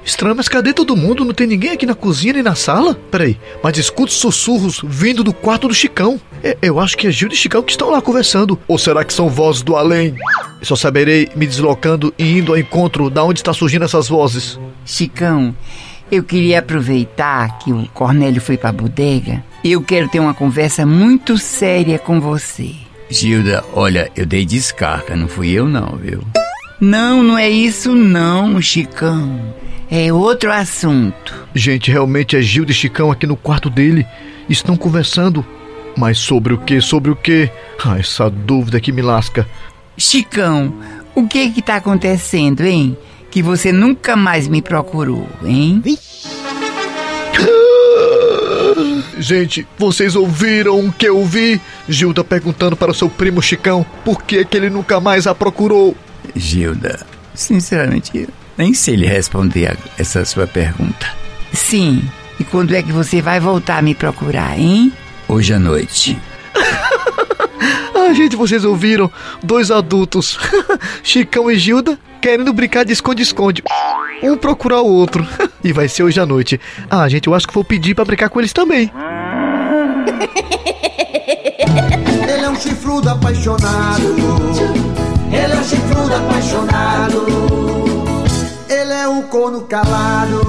Estranho, 0.04 0.36
mas 0.36 0.48
cadê 0.48 0.72
todo 0.72 0.96
mundo? 0.96 1.22
Não 1.22 1.34
tem 1.34 1.46
ninguém 1.46 1.72
aqui 1.72 1.84
na 1.84 1.94
cozinha 1.94 2.32
nem 2.32 2.42
na 2.42 2.54
sala? 2.54 2.94
Peraí, 3.10 3.38
mas 3.62 3.76
escuto 3.76 4.10
sussurros 4.10 4.80
vindo 4.82 5.22
do 5.22 5.34
quarto 5.34 5.68
do 5.68 5.74
Chicão. 5.74 6.18
É, 6.42 6.56
eu 6.62 6.80
acho 6.80 6.96
que 6.96 7.06
é 7.06 7.10
Gil 7.10 7.28
e 7.28 7.36
Chicão 7.36 7.62
que 7.62 7.72
estão 7.72 7.90
lá 7.90 8.00
conversando. 8.00 8.58
Ou 8.66 8.78
será 8.78 9.04
que 9.04 9.12
são 9.12 9.28
vozes 9.28 9.60
do 9.60 9.76
além? 9.76 10.14
Só 10.62 10.74
saberei 10.76 11.28
me 11.36 11.46
deslocando 11.46 12.14
e 12.18 12.38
indo 12.38 12.52
ao 12.52 12.58
encontro 12.58 13.10
da 13.10 13.22
onde 13.22 13.40
está 13.40 13.52
surgindo 13.52 13.84
essas 13.84 14.08
vozes. 14.08 14.58
Chicão, 14.82 15.54
eu 16.10 16.22
queria 16.22 16.58
aproveitar 16.60 17.58
que 17.58 17.72
o 17.72 17.86
Cornélio 17.94 18.40
foi 18.40 18.56
pra 18.56 18.72
bodega. 18.72 19.42
Eu 19.64 19.82
quero 19.82 20.08
ter 20.08 20.20
uma 20.20 20.34
conversa 20.34 20.86
muito 20.86 21.36
séria 21.36 21.98
com 21.98 22.20
você. 22.20 22.72
Gilda, 23.10 23.64
olha, 23.72 24.10
eu 24.14 24.26
dei 24.26 24.44
descarga, 24.44 25.16
não 25.16 25.28
fui 25.28 25.50
eu 25.50 25.66
não, 25.66 25.96
viu? 25.96 26.22
Não, 26.80 27.22
não 27.22 27.38
é 27.38 27.48
isso 27.48 27.94
não, 27.94 28.60
Chicão. 28.60 29.40
É 29.90 30.12
outro 30.12 30.52
assunto. 30.52 31.46
Gente, 31.54 31.90
realmente 31.90 32.36
é 32.36 32.42
Gilda 32.42 32.70
e 32.70 32.74
Chicão 32.74 33.10
aqui 33.10 33.26
no 33.26 33.36
quarto 33.36 33.70
dele. 33.70 34.06
Estão 34.48 34.76
conversando. 34.76 35.44
Mas 35.96 36.18
sobre 36.18 36.52
o 36.52 36.58
que? 36.58 36.80
Sobre 36.80 37.10
o 37.10 37.16
que? 37.16 37.50
Ah, 37.84 37.98
essa 37.98 38.30
dúvida 38.30 38.80
que 38.80 38.92
me 38.92 39.02
lasca. 39.02 39.48
Chicão, 39.96 40.72
o 41.14 41.26
que 41.26 41.50
que 41.50 41.62
tá 41.62 41.76
acontecendo, 41.76 42.64
hein? 42.64 42.96
Que 43.30 43.42
você 43.42 43.72
nunca 43.72 44.16
mais 44.16 44.48
me 44.48 44.62
procurou, 44.62 45.28
hein? 45.44 45.82
Gente, 49.18 49.66
vocês 49.76 50.14
ouviram 50.14 50.86
o 50.86 50.92
que 50.92 51.06
eu 51.06 51.24
vi? 51.24 51.60
Gilda 51.88 52.22
perguntando 52.22 52.76
para 52.76 52.90
o 52.90 52.94
seu 52.94 53.08
primo 53.10 53.42
Chicão 53.42 53.84
por 54.04 54.22
que, 54.22 54.44
que 54.44 54.56
ele 54.56 54.70
nunca 54.70 55.00
mais 55.00 55.26
a 55.26 55.34
procurou. 55.34 55.96
Gilda, 56.34 57.04
sinceramente, 57.34 58.28
Nem 58.56 58.72
sei 58.74 58.96
lhe 58.96 59.06
responder 59.06 59.72
a 59.72 59.76
essa 60.00 60.24
sua 60.24 60.46
pergunta. 60.46 61.06
Sim. 61.52 62.02
E 62.38 62.44
quando 62.44 62.74
é 62.74 62.82
que 62.82 62.92
você 62.92 63.20
vai 63.20 63.40
voltar 63.40 63.78
a 63.78 63.82
me 63.82 63.94
procurar, 63.94 64.58
hein? 64.58 64.92
Hoje 65.28 65.52
à 65.52 65.58
noite. 65.58 66.18
Ah, 67.94 68.14
gente, 68.14 68.36
vocês 68.36 68.64
ouviram? 68.64 69.10
Dois 69.42 69.70
adultos, 69.70 70.38
Chicão 71.02 71.50
e 71.50 71.58
Gilda, 71.58 71.98
querendo 72.18 72.52
brincar 72.52 72.84
de 72.84 72.92
esconde-esconde. 72.92 73.62
Um 74.22 74.36
procurar 74.36 74.80
o 74.82 74.86
outro. 74.86 75.26
E 75.62 75.72
vai 75.72 75.88
ser 75.88 76.04
hoje 76.04 76.20
à 76.20 76.24
noite. 76.24 76.60
Ah, 76.88 77.08
gente, 77.08 77.26
eu 77.26 77.34
acho 77.34 77.48
que 77.48 77.52
vou 77.52 77.64
pedir 77.64 77.92
pra 77.92 78.04
brincar 78.04 78.28
com 78.28 78.38
eles 78.38 78.52
também. 78.52 78.92
Ele 82.28 82.44
é 82.44 82.48
um 82.48 82.54
chifrudo 82.54 83.10
apaixonado. 83.10 84.14
Ele 85.32 85.52
é 85.52 85.56
um 85.56 85.64
chifrudo 85.64 86.14
apaixonado. 86.14 87.26
Ele 88.68 88.92
é 88.92 89.08
um 89.08 89.22
corno 89.22 89.62
calado. 89.62 90.40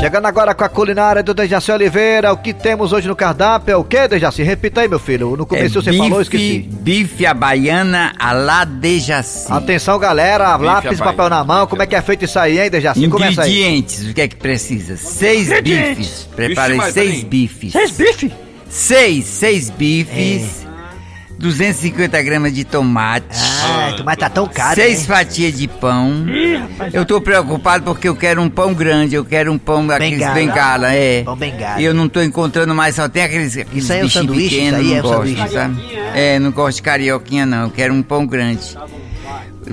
Chegando 0.00 0.26
agora 0.26 0.54
com 0.54 0.62
a 0.62 0.68
culinária 0.68 1.24
do 1.24 1.34
Dejaci 1.34 1.72
Oliveira, 1.72 2.32
o 2.32 2.36
que 2.36 2.54
temos 2.54 2.92
hoje 2.92 3.08
no 3.08 3.16
cardápio 3.16 3.72
é 3.72 3.76
o 3.76 3.82
que, 3.82 4.06
Dejaci? 4.06 4.44
Repita 4.44 4.80
aí, 4.80 4.88
meu 4.88 5.00
filho. 5.00 5.36
No 5.36 5.44
começo 5.44 5.82
você 5.82 5.92
falou, 5.92 6.18
eu 6.18 6.22
esqueci. 6.22 6.68
É 6.70 6.76
Bife 6.82 7.26
à 7.26 7.34
baiana 7.34 8.12
à 8.16 8.32
la 8.32 8.64
Dejaci. 8.64 9.52
Atenção, 9.52 9.98
galera, 9.98 10.56
lápis 10.56 10.98
e 10.98 11.02
à 11.02 11.04
papel 11.04 11.28
na 11.28 11.42
mão. 11.42 11.66
Como 11.66 11.82
é 11.82 11.86
que 11.86 11.96
é 11.96 12.00
feito 12.00 12.24
isso 12.24 12.38
aí, 12.38 12.60
hein, 12.60 12.70
Dejaci? 12.70 13.08
Começa 13.08 13.42
aí. 13.42 13.50
Ingredientes, 13.50 14.08
o 14.08 14.14
que 14.14 14.20
é 14.20 14.28
que 14.28 14.36
precisa? 14.36 14.96
Seis 14.96 15.48
bifes. 15.62 16.28
Preparei 16.34 16.80
seis 16.92 17.24
bifes. 17.24 17.72
Seis 17.72 17.90
bifes? 17.90 18.32
Seis, 18.68 19.24
seis 19.24 19.68
bifes. 19.70 20.67
250 21.38 22.20
gramas 22.22 22.52
de 22.52 22.64
tomate. 22.64 23.26
Ah, 23.62 23.94
tomate 23.96 24.18
tá 24.20 24.28
tão 24.28 24.46
caro, 24.46 24.74
Seis 24.74 25.00
né? 25.00 25.16
fatias 25.16 25.56
de 25.56 25.68
pão. 25.68 26.26
Eu 26.92 27.04
tô 27.06 27.20
preocupado 27.20 27.84
porque 27.84 28.08
eu 28.08 28.16
quero 28.16 28.42
um 28.42 28.50
pão 28.50 28.74
grande, 28.74 29.14
eu 29.14 29.24
quero 29.24 29.52
um 29.52 29.58
pão 29.58 29.88
aqueles 29.90 30.18
Bengala. 30.18 30.34
bengala, 30.34 30.92
é. 30.94 31.22
Pão 31.22 31.36
bengala. 31.36 31.80
E 31.80 31.84
eu 31.84 31.94
não 31.94 32.08
tô 32.08 32.20
encontrando 32.22 32.74
mais, 32.74 32.96
só 32.96 33.08
tem 33.08 33.22
aqueles, 33.22 33.56
aqueles 33.56 33.84
Isso 33.84 33.92
aí 33.92 34.00
é 34.00 34.02
um 34.02 34.06
bichinhos 34.06 34.26
sanduíche, 34.26 34.56
pequenos, 34.56 34.80
isso 34.80 34.88
aí 34.88 34.90
não 34.90 34.98
é 34.98 35.02
gosto, 35.02 35.16
sanduíche. 35.36 35.48
sabe? 35.54 35.98
É, 36.14 36.38
não 36.40 36.50
gosto 36.50 36.76
de 36.76 36.82
carioquinha 36.82 37.46
não, 37.46 37.62
eu 37.64 37.70
quero 37.70 37.94
um 37.94 38.02
pão 38.02 38.26
grande. 38.26 38.76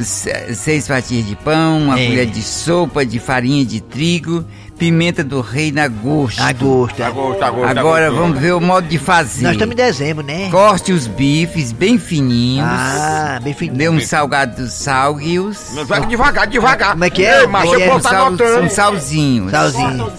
Se- 0.02 0.54
Seis 0.56 0.88
fatias 0.88 1.26
de 1.26 1.36
pão, 1.38 1.84
uma 1.84 2.00
É. 2.00 2.06
colher 2.08 2.26
de 2.26 2.42
sopa 2.42 3.06
de 3.06 3.18
farinha 3.20 3.64
de 3.66 3.80
trigo, 3.82 4.44
pimenta 4.78 5.24
do 5.24 5.42
reino 5.42 5.82
a 5.82 5.88
gosto. 5.88 6.42
A 6.42 6.52
gosto. 6.54 7.02
A 7.04 7.10
gosto, 7.10 7.44
a 7.44 7.50
gosto, 7.50 7.78
Agora 7.80 8.08
a 8.08 8.10
gosto. 8.10 8.22
vamos 8.22 8.40
ver 8.40 8.54
o 8.54 8.60
modo 8.62 8.88
de 8.88 8.98
fazer. 8.98 9.44
Nós 9.44 9.54
estamos 9.54 9.74
em 9.74 9.78
dezembro, 9.78 10.26
né? 10.26 10.50
Corte 10.52 10.92
os 10.92 11.08
bifes 11.08 11.72
bem 11.72 11.98
fininhos. 11.98 12.68
Ah, 12.70 13.40
bem 13.42 13.54
fininho. 13.54 13.78
Dê 13.78 13.90
um 13.90 14.00
salgado 14.02 14.68
salgue-os. 14.68 15.72
Mas 15.74 15.88
vai 15.88 16.06
devagar, 16.06 16.48
devagar. 16.48 16.92
Como 16.92 17.04
é 17.06 17.10
que 17.10 17.26
é? 17.26 17.42
Ei, 17.42 17.48
macho, 17.48 17.76
é 17.76 17.82
é? 17.84 17.90
vou 17.90 18.00
tá 18.00 18.10
Sal- 18.10 18.28
anotando. 18.28 18.66
um 18.66 18.70
salzinho. 18.70 19.50
Salzinho. 19.50 20.12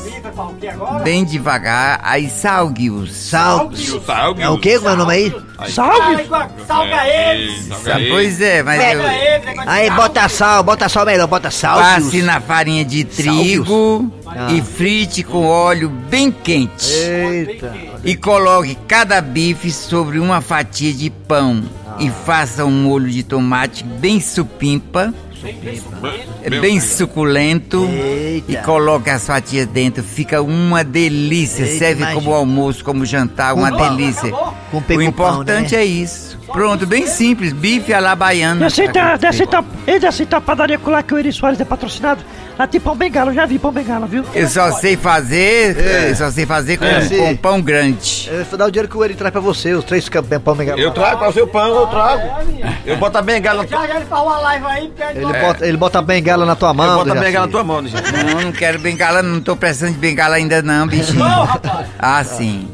Bem 1.02 1.24
devagar, 1.24 2.00
aí 2.02 2.28
salgue-os. 2.28 3.12
Sal. 3.16 3.70
Salgue. 4.04 4.42
É 4.42 4.48
o 4.48 4.58
que? 4.58 4.76
Como 4.78 4.90
é 4.90 4.92
o 4.92 4.96
nome 4.96 5.14
aí? 5.14 5.34
Salve! 5.70 6.26
Salga 6.66 7.08
eles! 7.08 7.70
Ah, 7.72 7.98
Pois 8.10 8.40
é, 8.40 8.62
mas 8.62 8.80
eu... 8.92 9.00
Aí, 9.66 9.90
bota 9.90 10.28
sal, 10.28 10.62
bota 10.62 10.88
sal 10.88 11.06
melhor, 11.06 11.26
bota 11.26 11.50
sal. 11.50 11.78
Passe 11.78 12.20
na 12.22 12.40
farinha 12.40 12.84
de 12.84 13.04
trigo 13.04 14.12
Ah. 14.26 14.52
e 14.52 14.60
frite 14.60 15.22
com 15.22 15.46
óleo 15.46 15.88
bem 15.88 16.30
quente. 16.30 16.92
Eita. 16.92 17.74
E 18.04 18.14
coloque 18.14 18.76
cada 18.86 19.20
bife 19.20 19.70
sobre 19.72 20.18
uma 20.18 20.40
fatia 20.42 20.92
de 20.92 21.08
pão. 21.10 21.62
E 21.98 22.10
faça 22.10 22.62
um 22.64 22.70
molho 22.70 23.08
de 23.08 23.22
tomate 23.22 23.82
bem 23.82 24.20
supimpa. 24.20 25.14
É 26.42 26.50
bem 26.60 26.80
suculento 26.80 27.88
e 28.48 28.56
coloque 28.64 29.10
as 29.10 29.26
fatias 29.26 29.66
dentro, 29.66 30.02
fica 30.02 30.40
uma 30.42 30.82
delícia. 30.82 31.64
Eita, 31.64 31.78
Serve 31.78 32.00
imagina. 32.02 32.20
como 32.20 32.34
almoço, 32.34 32.84
como 32.84 33.04
jantar, 33.04 33.54
uma 33.54 33.70
Com- 33.70 33.76
delícia. 33.96 34.30
Com 34.30 34.78
O 34.78 35.02
importante 35.02 35.70
pão, 35.70 35.78
né? 35.78 35.84
é 35.84 35.84
isso. 35.84 36.38
Pronto, 36.52 36.86
bem 36.86 37.06
simples, 37.06 37.52
bife 37.52 37.92
à 37.92 38.00
la 38.00 38.14
baiana. 38.14 38.66
Então, 38.66 39.18
desse 39.18 39.42
então, 39.42 39.64
e 39.86 39.98
desse 39.98 40.22
então, 40.22 40.40
padaria 40.40 40.78
com 40.78 40.90
lá 40.90 41.02
que 41.02 41.12
o 41.12 41.18
Eri 41.18 41.32
Soares 41.32 41.60
é 41.60 41.64
patrocinado. 41.64 42.24
Lá 42.58 42.66
tem 42.66 42.80
pão 42.80 42.96
bengala, 42.96 43.30
eu 43.30 43.34
já 43.34 43.44
vi 43.44 43.58
pão 43.58 43.70
bengala, 43.70 44.06
viu? 44.06 44.24
Eu 44.34 44.48
só 44.48 44.72
sei 44.72 44.96
fazer, 44.96 45.76
É. 45.78 46.10
eu 46.10 46.16
só 46.16 46.30
sei 46.30 46.46
fazer 46.46 46.78
com, 46.78 46.86
É, 46.86 47.06
com 47.06 47.36
pão 47.36 47.60
grande. 47.60 48.30
Eu 48.32 48.44
vou 48.46 48.58
dar 48.58 48.66
o 48.66 48.70
dinheiro 48.70 48.88
que 48.88 48.96
o 48.96 49.04
Eri 49.04 49.14
traz 49.14 49.30
pra 49.30 49.40
você, 49.42 49.74
os 49.74 49.84
três 49.84 50.08
pão 50.42 50.54
bengala. 50.54 50.80
Eu 50.80 50.90
trago 50.90 51.18
pra 51.18 51.42
o 51.42 51.46
pão, 51.46 51.74
eu 51.80 51.86
trago. 51.86 52.22
Eu 52.86 52.96
boto 52.96 53.18
a 53.18 53.22
bengala. 53.22 53.66
Já 53.66 53.86
já 53.86 53.96
ele 53.96 54.06
faz 54.06 54.22
uma 54.22 54.38
live 54.38 54.66
aí, 54.66 54.92
Ele, 55.14 55.32
bota, 55.38 55.66
ele 55.66 55.76
bota 55.76 55.98
a 55.98 56.02
bengala 56.02 56.46
na 56.46 56.56
tua 56.56 56.72
mão. 56.72 56.86
Eu 56.86 57.04
boto 57.04 57.12
a 57.12 57.20
bengala 57.20 57.46
na 57.46 57.52
tua 57.52 57.64
mão, 57.64 57.86
gente. 57.86 58.12
Não, 58.12 58.40
não 58.40 58.52
quero 58.52 58.78
bengala, 58.78 59.22
não 59.22 59.40
tô 59.40 59.54
precisando 59.54 59.92
de 59.92 59.98
bengala 59.98 60.36
ainda 60.36 60.62
não, 60.62 60.86
bichinho. 60.86 61.24
Ah, 61.98 62.24
sim. 62.24 62.68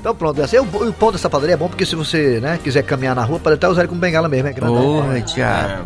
Então 0.00 0.14
pronto, 0.14 0.36
Dejaci. 0.36 0.58
o, 0.58 0.62
o 0.62 0.92
pão 0.94 1.12
dessa 1.12 1.28
padaria 1.28 1.54
é 1.54 1.56
bom 1.56 1.68
porque 1.68 1.84
se 1.84 1.94
você 1.94 2.40
né, 2.40 2.58
quiser 2.62 2.82
caminhar 2.82 3.14
na 3.14 3.22
rua, 3.22 3.38
pode 3.38 3.54
até 3.54 3.68
usar 3.68 3.82
ele 3.82 3.88
como 3.88 4.00
bengala 4.00 4.28
mesmo, 4.28 4.48
é 4.48 4.52
grande. 4.52 4.72
Porra, 4.72 5.20
Thiago. 5.20 5.84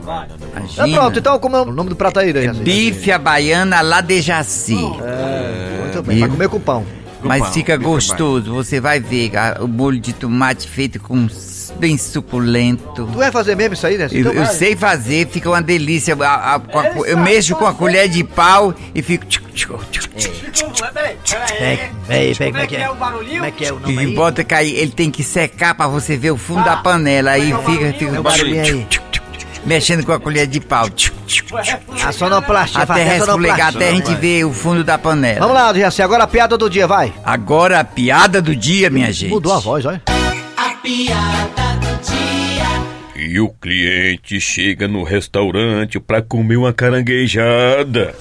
Então 0.72 0.92
pronto, 0.92 1.18
então 1.18 1.38
como 1.40 1.56
é 1.56 1.60
o 1.62 1.72
nome 1.72 1.90
do 1.90 1.96
prato 1.96 2.20
aí, 2.20 2.32
Dejaci? 2.32 2.60
Bife 2.60 3.10
à 3.10 3.18
baiana 3.18 3.80
lá 3.80 4.00
de 4.00 4.20
Jaci. 4.20 4.76
Muito 4.76 6.02
bem, 6.04 6.20
vai 6.20 6.28
comer 6.28 6.48
com 6.48 6.60
pão. 6.60 6.86
Mas 7.22 7.42
pão, 7.42 7.52
fica 7.52 7.76
gostoso, 7.76 8.54
você 8.54 8.80
vai 8.80 9.00
ver 9.00 9.32
o 9.60 9.66
molho 9.66 9.98
de 9.98 10.12
tomate 10.12 10.68
feito 10.68 11.00
com 11.00 11.28
bem 11.72 11.96
suculento. 11.98 12.92
Tu 12.94 13.18
vai 13.18 13.30
fazer 13.30 13.54
mesmo 13.56 13.74
isso 13.74 13.86
aí, 13.86 13.96
Dejaci? 13.96 14.14
Eu, 14.16 14.20
Então 14.20 14.32
eu 14.32 14.44
vai. 14.44 14.54
sei 14.54 14.76
fazer, 14.76 15.28
fica 15.28 15.48
uma 15.48 15.62
delícia. 15.62 16.16
A- 16.20 16.54
a- 16.54 16.56
a 16.56 16.98
eu 17.06 17.16
mexo 17.18 17.54
com 17.56 17.66
a 17.66 17.74
colher 17.74 18.08
de 18.08 18.22
pau 18.24 18.74
e 18.94 19.02
fico. 19.02 19.24
tchuc, 19.26 19.44
tchuc, 19.52 19.84
tchuc, 19.90 20.08
tchuc, 20.20 20.34
Peraí, 20.94 21.16
Pega, 21.58 21.90
peraí, 22.06 22.34
peraí, 22.34 22.52
como 22.52 22.62
é 22.62 22.66
que 22.66 22.76
é? 22.76 22.90
o 22.90 22.94
barulhinho? 22.94 23.34
Como 23.36 23.44
é 23.46 23.50
que 23.50 23.64
é 23.64 23.72
o 23.72 23.80
nome 23.80 24.04
E 24.04 24.14
bota 24.14 24.44
cair, 24.44 24.74
ele 24.76 24.90
tem 24.92 25.10
que 25.10 25.22
secar 25.22 25.74
pra 25.74 25.86
você 25.88 26.16
ver 26.16 26.30
o 26.30 26.36
fundo 26.36 26.64
da 26.64 26.76
panela. 26.76 27.32
Aí 27.32 27.52
fica, 27.66 27.92
fica 27.98 28.16
É 28.16 28.20
o 28.20 28.22
barulhinho 28.22 28.62
aí. 28.62 28.86
mexendo 29.66 30.04
com 30.04 30.12
a 30.12 30.20
colher 30.20 30.46
de 30.46 30.60
pau. 30.60 30.86
A 32.04 32.12
sonoplastia, 32.12 32.82
Até 32.82 33.18
sonoplastia. 33.20 33.64
até 33.68 33.88
a 33.88 33.92
gente 33.92 34.14
ver 34.16 34.44
o 34.44 34.52
fundo 34.52 34.84
da 34.84 34.98
panela. 34.98 35.40
Vamos 35.40 35.54
lá, 35.54 35.72
Dejaci, 35.72 36.02
agora 36.02 36.24
a 36.24 36.26
piada 36.26 36.56
do 36.58 36.68
dia, 36.68 36.86
vai. 36.86 37.12
Agora 37.24 37.80
a 37.80 37.84
piada 37.84 38.40
do 38.42 38.54
dia, 38.54 38.90
minha 38.90 39.12
gente. 39.12 39.30
Mudou 39.30 39.52
a 39.52 39.58
voz, 39.58 39.84
olha. 39.86 40.02
Piada 40.84 41.78
do 41.80 42.02
dia. 42.02 43.16
E 43.16 43.40
o 43.40 43.48
cliente 43.48 44.38
chega 44.38 44.86
no 44.86 45.02
restaurante 45.02 45.98
pra 45.98 46.20
comer 46.20 46.58
uma 46.58 46.74
caranguejada. 46.74 48.14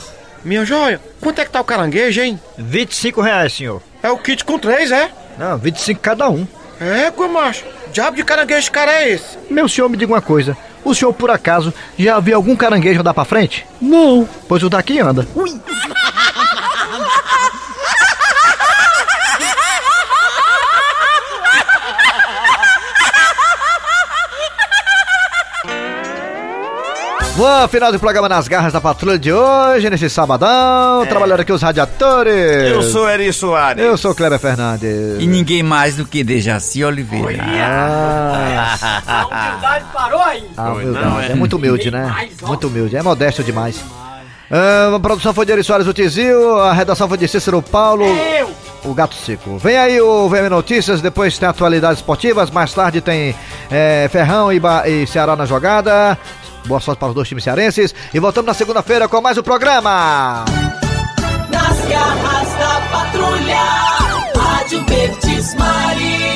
Minha 0.45 0.63
joia, 0.63 1.01
quanto 1.19 1.41
é 1.41 1.45
que 1.45 1.51
tá 1.51 1.59
o 1.59 1.65
caranguejo, 1.65 2.21
hein? 2.21 2.39
25 2.57 3.19
reais, 3.19 3.51
senhor. 3.51 3.81
É 4.01 4.09
o 4.09 4.17
kit 4.17 4.45
com 4.45 4.57
três, 4.57 4.93
é? 4.93 5.11
Não, 5.37 5.57
25 5.57 5.99
cada 5.99 6.29
um. 6.29 6.47
É, 6.79 7.11
macho. 7.27 7.65
Diabo 7.91 8.15
de 8.15 8.23
caranguejo 8.23 8.71
cara 8.71 8.93
é 8.93 9.09
esse? 9.09 9.37
Meu 9.49 9.67
senhor, 9.67 9.89
me 9.89 9.97
diga 9.97 10.13
uma 10.13 10.21
coisa. 10.21 10.55
O 10.85 10.95
senhor, 10.95 11.11
por 11.11 11.31
acaso, 11.31 11.73
já 11.99 12.17
viu 12.21 12.37
algum 12.37 12.55
caranguejo 12.55 13.01
andar 13.01 13.13
pra 13.13 13.25
frente? 13.25 13.65
Não. 13.81 14.27
Pois 14.47 14.63
o 14.63 14.69
daqui 14.69 15.01
anda. 15.01 15.27
Bom, 27.43 27.67
final 27.67 27.91
do 27.91 27.99
programa 27.99 28.29
nas 28.29 28.47
garras 28.47 28.71
da 28.71 28.79
patrulha 28.79 29.19
de 29.19 29.33
hoje, 29.33 29.89
nesse 29.89 30.09
sabadão. 30.09 31.05
Trabalhando 31.09 31.41
aqui 31.41 31.51
os 31.51 31.61
radiadores. 31.61 32.33
Eu 32.71 32.81
sou 32.83 33.09
Eri 33.09 33.33
Soares. 33.33 33.83
Eu 33.83 33.97
sou 33.97 34.11
o 34.11 34.15
Kleber 34.15 34.39
Fernandes. 34.39 35.19
E 35.19 35.27
ninguém 35.27 35.61
mais 35.61 35.97
do 35.97 36.05
que 36.05 36.23
Dejaci 36.23 36.81
Oliveira. 36.85 37.43
Ah, 37.43 38.77
A 39.05 39.25
humildade 39.49 39.85
parou 39.93 40.21
aí. 40.21 40.49
a 40.55 40.71
humildade. 40.71 41.31
É 41.33 41.35
muito 41.35 41.57
humilde, 41.57 41.91
né? 41.91 42.29
Muito 42.43 42.67
humilde. 42.67 42.95
É 42.95 43.03
modesto 43.03 43.43
demais. 43.43 43.83
Ah, 44.49 44.95
a 44.95 44.99
produção 45.01 45.33
foi 45.33 45.45
de 45.45 45.51
Eri 45.51 45.65
Soares, 45.65 45.85
o 45.85 45.91
Tizil. 45.91 46.57
A 46.61 46.71
redação 46.71 47.09
foi 47.09 47.17
de 47.17 47.27
Cícero 47.27 47.61
Paulo. 47.61 48.05
Eu! 48.05 48.49
O 48.85 48.93
Gato 48.93 49.15
Seco. 49.15 49.57
Vem 49.57 49.77
aí 49.77 49.99
o 49.99 50.29
VM 50.29 50.49
Notícias, 50.49 51.01
depois 51.01 51.37
tem 51.37 51.49
atualidades 51.49 51.97
esportivas, 51.99 52.49
mais 52.51 52.73
tarde 52.73 53.01
tem 53.01 53.35
eh, 53.69 54.07
Ferrão 54.11 54.51
e, 54.51 54.59
Ba- 54.61 54.87
e 54.87 55.05
Ceará 55.07 55.35
na 55.35 55.45
jogada. 55.45 56.17
Boa 56.65 56.79
sorte 56.79 56.99
para 56.99 57.09
os 57.09 57.15
dois 57.15 57.27
times 57.27 57.43
cearenses. 57.43 57.93
E 58.13 58.19
voltamos 58.19 58.47
na 58.47 58.53
segunda-feira 58.53 59.07
com 59.07 59.21
mais 59.21 59.37
um 59.37 59.43
programa. 59.43 60.45
Nas 61.49 61.85
garras 61.85 62.53
da 62.57 62.81
patrulha. 62.91 63.63
Rádio 64.35 64.85
Verdes 64.85 65.55
Maria. 65.55 66.32